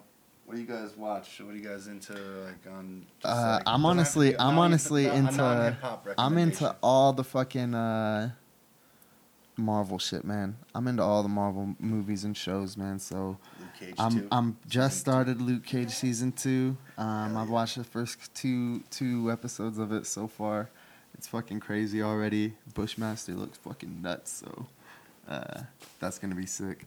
what 0.49 0.55
do 0.55 0.61
you 0.61 0.67
guys 0.67 0.97
watch? 0.97 1.39
What 1.45 1.53
are 1.53 1.57
you 1.57 1.63
guys 1.69 1.85
into? 1.85 2.13
Like 2.13 2.73
on? 2.75 3.05
just, 3.21 3.31
uh, 3.31 3.37
like- 3.37 3.61
I'm 3.67 3.83
doesn't 3.83 3.83
have 3.83 3.85
honestly, 3.85 4.39
I'm 4.39 4.57
honestly 4.57 5.05
even- 5.05 5.27
into, 5.27 5.77
I'm 6.17 6.37
into 6.39 6.75
all 6.81 7.13
the 7.13 7.23
fucking 7.23 7.75
uh, 7.75 8.31
Marvel 9.57 9.99
shit, 9.99 10.23
man. 10.25 10.57
I'm 10.73 10.87
into 10.87 11.03
all 11.03 11.21
the 11.21 11.29
Marvel 11.29 11.75
movies 11.79 12.23
and 12.23 12.35
shows, 12.35 12.77
man. 12.77 12.97
So 12.97 13.37
Luke 13.59 13.69
Cage 13.79 13.93
I'm 13.99 14.11
too. 14.11 14.27
I'm 14.31 14.57
just 14.67 14.71
Season 14.73 14.89
two. 14.89 14.99
started 15.11 15.41
Luke 15.41 15.65
Cage 15.67 15.91
season 15.91 16.31
two. 16.31 16.77
Um, 16.97 17.05
Hell 17.33 17.37
I've 17.37 17.47
yeah. 17.47 17.53
watched 17.53 17.77
the 17.77 17.83
first 17.83 18.33
two 18.33 18.79
two 18.89 19.31
episodes 19.31 19.77
of 19.77 19.91
it 19.91 20.07
so 20.07 20.27
far. 20.27 20.69
It's 21.13 21.27
fucking 21.27 21.59
crazy 21.59 22.01
already. 22.01 22.55
Bushmaster 22.73 23.33
looks 23.33 23.59
fucking 23.59 24.01
nuts. 24.01 24.31
So 24.31 24.65
uh, 25.27 25.61
that's 25.99 26.17
gonna 26.17 26.33
be 26.33 26.47
sick. 26.47 26.85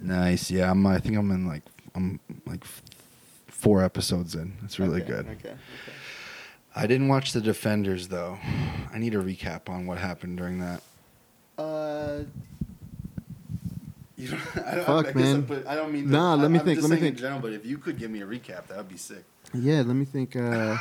Nice. 0.00 0.50
Yeah, 0.50 0.72
I'm. 0.72 0.84
I 0.86 0.98
think 0.98 1.16
I'm 1.16 1.30
in 1.30 1.46
like 1.46 1.62
I'm 1.94 2.18
like 2.46 2.62
f- 2.64 2.82
four 3.48 3.82
episodes 3.82 4.34
in. 4.34 4.54
It's 4.64 4.78
really 4.78 5.00
Okay, 5.02 5.10
good. 5.12 5.26
Okay. 5.26 5.34
okay. 5.50 5.54
I 6.76 6.86
didn't 6.86 7.08
watch 7.08 7.32
the 7.32 7.40
Defenders 7.40 8.08
though. 8.08 8.38
I 8.92 8.98
need 8.98 9.14
a 9.14 9.18
recap 9.22 9.68
on 9.68 9.86
what 9.86 9.98
happened 9.98 10.36
during 10.38 10.58
that. 10.60 10.82
Uh, 11.56 12.24
You 14.16 14.28
don't, 14.28 14.40
I 14.66 14.74
don't, 14.76 14.84
Fuck, 14.86 15.06
I 15.06 15.12
guess 15.12 15.14
man. 15.14 15.34
I'm 15.36 15.46
put- 15.46 15.66
I 15.66 15.74
don't 15.76 15.92
mean. 15.92 16.10
Nah, 16.10 16.32
I- 16.32 16.36
let 16.36 16.50
me 16.50 16.58
I'm 16.58 16.64
think, 16.64 16.78
just 16.78 16.88
let 16.88 16.94
me 16.96 17.00
think. 17.00 17.16
In 17.16 17.22
general, 17.22 17.40
but 17.40 17.52
if 17.52 17.64
you 17.64 17.78
could 17.78 17.98
give 17.98 18.10
me 18.10 18.22
a 18.22 18.26
recap, 18.26 18.66
that 18.68 18.76
would 18.76 18.88
be 18.88 18.96
sick. 18.96 19.24
yeah. 19.52 19.76
Let 19.82 19.94
me 19.94 20.04
think. 20.04 20.34
Uh, 20.36 20.76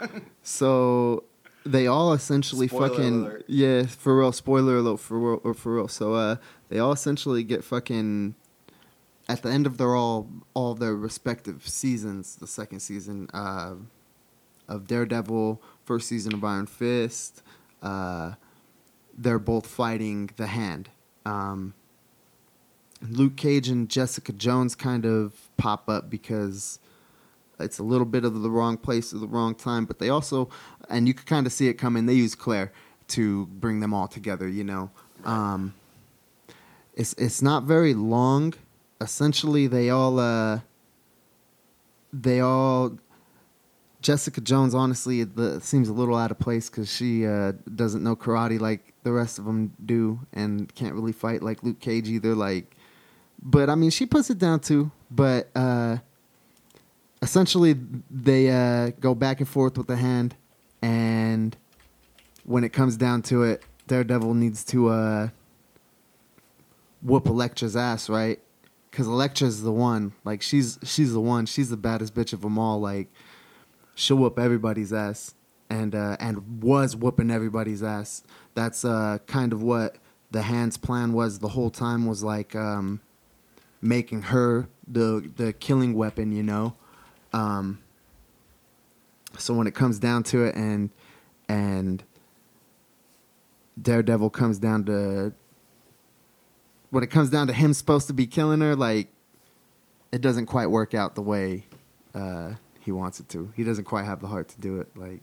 so 0.42 1.24
they 1.64 1.86
all 1.86 2.12
essentially 2.12 2.68
Spoiler 2.68 2.88
fucking 2.90 3.20
alert. 3.22 3.44
yeah 3.46 3.84
for 3.86 4.18
real. 4.18 4.32
Spoiler 4.32 4.76
alert 4.78 5.00
for 5.00 5.18
real 5.18 5.40
or 5.44 5.54
for 5.54 5.74
real. 5.76 5.88
So 5.88 6.14
uh, 6.14 6.36
they 6.68 6.78
all 6.78 6.92
essentially 6.92 7.42
get 7.42 7.64
fucking 7.64 8.34
at 9.28 9.42
the 9.42 9.50
end 9.50 9.66
of 9.66 9.76
their 9.76 9.94
all 9.94 10.28
all 10.54 10.74
their 10.74 10.94
respective 10.94 11.68
seasons. 11.68 12.36
The 12.36 12.46
second 12.46 12.80
season 12.80 13.28
uh, 13.32 13.74
of 14.68 14.86
Daredevil, 14.86 15.60
first 15.84 16.08
season 16.08 16.34
of 16.34 16.44
Iron 16.44 16.66
Fist. 16.66 17.42
Uh, 17.82 18.34
they're 19.16 19.38
both 19.38 19.66
fighting 19.66 20.30
the 20.36 20.46
Hand. 20.46 20.90
Um, 21.26 21.74
Luke 23.02 23.36
Cage 23.36 23.68
and 23.68 23.88
Jessica 23.88 24.32
Jones 24.32 24.74
kind 24.74 25.04
of 25.04 25.32
pop 25.56 25.88
up 25.88 26.10
because 26.10 26.78
it's 27.60 27.78
a 27.78 27.82
little 27.82 28.06
bit 28.06 28.24
of 28.24 28.40
the 28.42 28.50
wrong 28.50 28.76
place 28.76 29.12
at 29.12 29.20
the 29.20 29.26
wrong 29.26 29.54
time, 29.54 29.84
but 29.84 29.98
they 29.98 30.08
also, 30.08 30.48
and 30.88 31.06
you 31.06 31.14
could 31.14 31.26
kind 31.26 31.46
of 31.46 31.52
see 31.52 31.68
it 31.68 31.74
coming. 31.74 32.06
They 32.06 32.14
use 32.14 32.34
Claire 32.34 32.72
to 33.08 33.46
bring 33.46 33.80
them 33.80 33.92
all 33.92 34.08
together. 34.08 34.48
You 34.48 34.64
know, 34.64 34.90
um, 35.24 35.74
it's 36.94 37.14
it's 37.14 37.42
not 37.42 37.64
very 37.64 37.94
long. 37.94 38.54
Essentially, 39.00 39.66
they 39.66 39.90
all 39.90 40.18
uh, 40.18 40.60
they 42.12 42.40
all. 42.40 42.98
Jessica 44.00 44.40
Jones, 44.40 44.76
honestly, 44.76 45.22
it 45.22 45.34
the, 45.34 45.60
seems 45.60 45.88
a 45.88 45.92
little 45.92 46.16
out 46.16 46.30
of 46.30 46.38
place 46.38 46.70
because 46.70 46.90
she 46.90 47.26
uh, 47.26 47.52
doesn't 47.74 48.04
know 48.04 48.14
karate 48.14 48.60
like 48.60 48.94
the 49.02 49.10
rest 49.10 49.40
of 49.40 49.44
them 49.44 49.72
do, 49.84 50.20
and 50.32 50.72
can't 50.74 50.94
really 50.94 51.12
fight 51.12 51.42
like 51.42 51.62
Luke 51.62 51.80
Cage 51.80 52.08
either. 52.08 52.34
Like, 52.34 52.76
but 53.42 53.68
I 53.68 53.74
mean, 53.74 53.90
she 53.90 54.06
puts 54.06 54.30
it 54.30 54.38
down 54.38 54.60
too. 54.60 54.90
But 55.10 55.48
uh, 55.54 55.98
essentially, 57.22 57.74
they 58.10 58.50
uh, 58.50 58.90
go 59.00 59.14
back 59.14 59.40
and 59.40 59.48
forth 59.48 59.76
with 59.76 59.88
the 59.88 59.96
hand, 59.96 60.36
and 60.80 61.56
when 62.44 62.64
it 62.64 62.72
comes 62.72 62.96
down 62.96 63.22
to 63.22 63.42
it, 63.42 63.62
Daredevil 63.86 64.34
needs 64.34 64.64
to 64.66 64.88
uh, 64.88 65.28
whoop 67.02 67.26
Elektra's 67.26 67.76
ass, 67.76 68.08
right? 68.08 68.40
Cause 68.98 69.06
Elektra's 69.06 69.62
the 69.62 69.70
one. 69.70 70.12
Like 70.24 70.42
she's 70.42 70.76
she's 70.82 71.12
the 71.12 71.20
one. 71.20 71.46
She's 71.46 71.70
the 71.70 71.76
baddest 71.76 72.14
bitch 72.14 72.32
of 72.32 72.40
them 72.40 72.58
all. 72.58 72.80
Like 72.80 73.06
she'll 73.94 74.16
whoop 74.16 74.40
everybody's 74.40 74.92
ass, 74.92 75.34
and 75.70 75.94
uh, 75.94 76.16
and 76.18 76.60
was 76.60 76.96
whooping 76.96 77.30
everybody's 77.30 77.80
ass. 77.80 78.24
That's 78.54 78.84
uh, 78.84 79.18
kind 79.28 79.52
of 79.52 79.62
what 79.62 79.98
the 80.32 80.42
hands 80.42 80.76
plan 80.76 81.12
was 81.12 81.38
the 81.38 81.48
whole 81.48 81.70
time. 81.70 82.06
Was 82.06 82.24
like 82.24 82.56
um, 82.56 83.00
making 83.80 84.22
her 84.22 84.68
the 84.88 85.30
the 85.36 85.52
killing 85.52 85.94
weapon. 85.94 86.32
You 86.32 86.42
know. 86.42 86.74
Um, 87.32 87.78
so 89.38 89.54
when 89.54 89.68
it 89.68 89.76
comes 89.76 90.00
down 90.00 90.24
to 90.24 90.42
it, 90.42 90.56
and 90.56 90.90
and 91.48 92.02
Daredevil 93.80 94.30
comes 94.30 94.58
down 94.58 94.86
to 94.86 95.32
when 96.90 97.04
it 97.04 97.08
comes 97.08 97.30
down 97.30 97.46
to 97.48 97.52
him 97.52 97.72
supposed 97.74 98.06
to 98.06 98.12
be 98.12 98.26
killing 98.26 98.60
her, 98.60 98.74
like 98.74 99.08
it 100.12 100.20
doesn't 100.20 100.46
quite 100.46 100.68
work 100.68 100.94
out 100.94 101.14
the 101.14 101.22
way 101.22 101.64
uh, 102.14 102.52
he 102.80 102.92
wants 102.92 103.20
it 103.20 103.28
to. 103.30 103.52
He 103.56 103.64
doesn't 103.64 103.84
quite 103.84 104.04
have 104.04 104.20
the 104.20 104.26
heart 104.26 104.48
to 104.48 104.60
do 104.60 104.80
it. 104.80 104.88
Like 104.96 105.20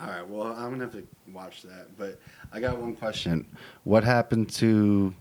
All 0.00 0.08
right, 0.08 0.26
well, 0.28 0.48
I'm 0.48 0.70
gonna 0.70 0.84
have 0.84 0.92
to 0.92 1.06
watch 1.32 1.62
that. 1.62 1.96
But 1.96 2.20
I 2.52 2.60
got 2.60 2.78
one 2.78 2.94
question: 2.94 3.46
What 3.84 4.04
happened 4.04 4.50
to 4.54 5.14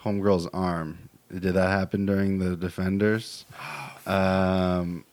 Homegirl's 0.00 0.48
arm? 0.52 0.98
Did 1.30 1.54
that 1.54 1.68
happen 1.68 2.06
during 2.06 2.38
the 2.38 2.56
Defenders? 2.56 3.44
Um, 4.04 5.04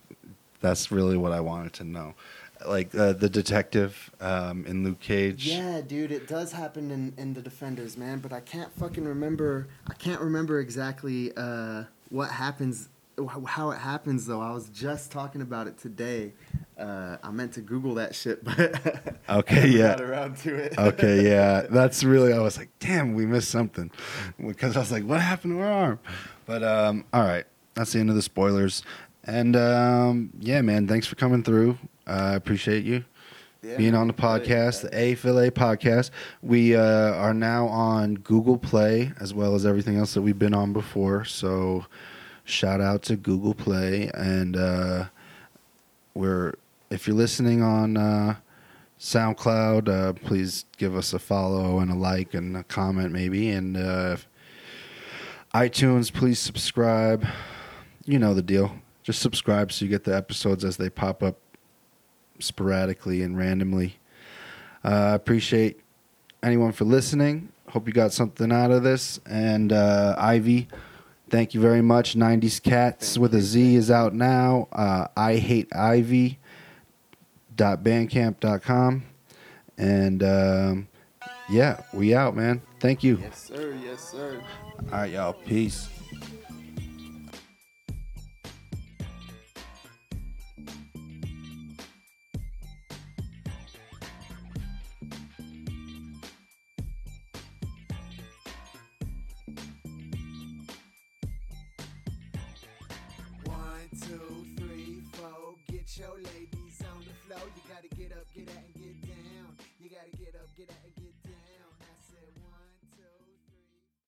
that's 0.61 0.91
really 0.91 1.15
what 1.15 1.31
I 1.31 1.41
wanted 1.41 1.73
to 1.73 1.83
know. 1.83 2.15
Like 2.65 2.93
uh, 2.93 3.13
the 3.13 3.29
detective 3.29 4.11
um, 4.19 4.65
in 4.65 4.83
Luke 4.83 4.99
Cage. 4.99 5.47
Yeah, 5.47 5.81
dude, 5.81 6.11
it 6.11 6.27
does 6.27 6.51
happen 6.51 6.91
in, 6.91 7.13
in 7.17 7.33
the 7.33 7.41
Defenders, 7.41 7.95
man. 7.97 8.19
But 8.19 8.33
I 8.33 8.41
can't 8.41 8.71
fucking 8.77 9.05
remember. 9.05 9.67
I 9.87 9.93
can't 9.93 10.19
remember 10.21 10.59
exactly 10.59 11.31
uh, 11.37 11.83
what 12.09 12.29
happens, 12.31 12.89
how 13.47 13.71
it 13.71 13.77
happens 13.77 14.25
though. 14.25 14.41
I 14.41 14.51
was 14.51 14.69
just 14.69 15.11
talking 15.11 15.41
about 15.41 15.67
it 15.67 15.77
today. 15.77 16.33
Uh, 16.77 17.17
I 17.23 17.31
meant 17.31 17.53
to 17.53 17.61
Google 17.61 17.95
that 17.95 18.15
shit, 18.15 18.43
but 18.43 19.17
Okay, 19.29 19.67
yeah. 19.69 19.95
got 19.95 20.01
around 20.01 20.37
to 20.37 20.55
it. 20.55 20.77
okay, 20.77 21.23
yeah, 21.29 21.61
that's 21.69 22.03
really. 22.03 22.33
I 22.33 22.39
was 22.39 22.57
like, 22.57 22.69
damn, 22.79 23.13
we 23.13 23.25
missed 23.25 23.49
something 23.49 23.91
because 24.45 24.75
I 24.75 24.79
was 24.79 24.91
like, 24.91 25.03
what 25.03 25.19
happened 25.21 25.53
to 25.53 25.59
her 25.59 25.67
arm? 25.71 25.99
But 26.45 26.63
um, 26.63 27.05
all 27.13 27.23
right, 27.23 27.45
that's 27.73 27.93
the 27.93 27.99
end 27.99 28.09
of 28.09 28.15
the 28.15 28.21
spoilers. 28.21 28.83
And 29.25 29.55
um, 29.55 30.31
yeah, 30.39 30.61
man, 30.61 30.87
thanks 30.87 31.05
for 31.05 31.15
coming 31.15 31.43
through. 31.43 31.77
I 32.09 32.33
appreciate 32.35 32.83
you 32.83 33.05
Yeah, 33.61 33.77
being 33.77 33.95
on 33.95 34.07
the 34.07 34.13
podcast, 34.13 34.81
the 34.81 34.97
A 34.97 35.15
podcast. 35.15 36.11
We 36.41 36.75
uh, 36.75 37.13
are 37.13 37.33
now 37.33 37.67
on 37.67 38.15
Google 38.15 38.57
Play 38.57 39.11
as 39.19 39.33
well 39.33 39.55
as 39.55 39.65
everything 39.65 39.97
else 39.97 40.13
that 40.13 40.21
we've 40.21 40.39
been 40.39 40.53
on 40.53 40.73
before. 40.73 41.25
So 41.25 41.85
shout 42.43 42.81
out 42.81 43.03
to 43.03 43.15
Google 43.15 43.53
Play 43.53 44.09
and 44.13 44.57
uh, 44.57 45.05
we're 46.13 46.55
if 46.89 47.05
you're 47.07 47.15
listening 47.15 47.61
on 47.61 47.97
uh, 47.97 48.35
SoundCloud, 48.99 49.87
uh, 49.87 50.13
please 50.13 50.65
give 50.77 50.95
us 50.95 51.13
a 51.13 51.19
follow 51.19 51.79
and 51.79 51.91
a 51.91 51.95
like 51.95 52.33
and 52.33 52.57
a 52.57 52.63
comment 52.63 53.11
maybe. 53.11 53.49
And 53.49 53.77
uh, 53.77 54.17
iTunes, 55.53 56.11
please 56.11 56.39
subscribe. 56.39 57.25
You 58.05 58.19
know 58.19 58.33
the 58.33 58.41
deal. 58.41 58.71
Just 59.03 59.21
subscribe 59.21 59.71
so 59.71 59.85
you 59.85 59.89
get 59.89 60.03
the 60.03 60.15
episodes 60.15 60.65
as 60.65 60.77
they 60.77 60.89
pop 60.89 61.23
up 61.23 61.37
sporadically 62.39 63.21
and 63.21 63.37
randomly. 63.37 63.97
Uh, 64.83 65.11
appreciate 65.13 65.79
anyone 66.41 66.71
for 66.71 66.85
listening. 66.85 67.49
Hope 67.69 67.87
you 67.87 67.93
got 67.93 68.13
something 68.13 68.51
out 68.51 68.71
of 68.71 68.83
this. 68.83 69.19
And 69.25 69.71
uh, 69.71 70.15
Ivy, 70.17 70.67
thank 71.29 71.53
you 71.53 71.61
very 71.61 71.81
much. 71.81 72.15
90s 72.15 72.61
Cats 72.61 73.17
with 73.17 73.35
a 73.35 73.41
Z. 73.41 73.75
Is 73.75 73.91
out 73.91 74.13
now. 74.13 74.67
Uh, 74.71 75.07
I 75.15 75.35
hate 75.35 75.73
Ivy. 75.75 76.39
Bandcamp.com. 77.55 79.03
And 79.77 80.23
um, 80.23 80.87
yeah, 81.49 81.81
we 81.93 82.15
out, 82.15 82.35
man. 82.35 82.61
Thank 82.79 83.03
you. 83.03 83.17
Yes, 83.21 83.43
sir. 83.43 83.77
Yes, 83.83 84.01
sir. 84.01 84.41
All 84.91 84.99
right, 84.99 85.11
y'all. 85.11 85.33
Peace. 85.33 85.89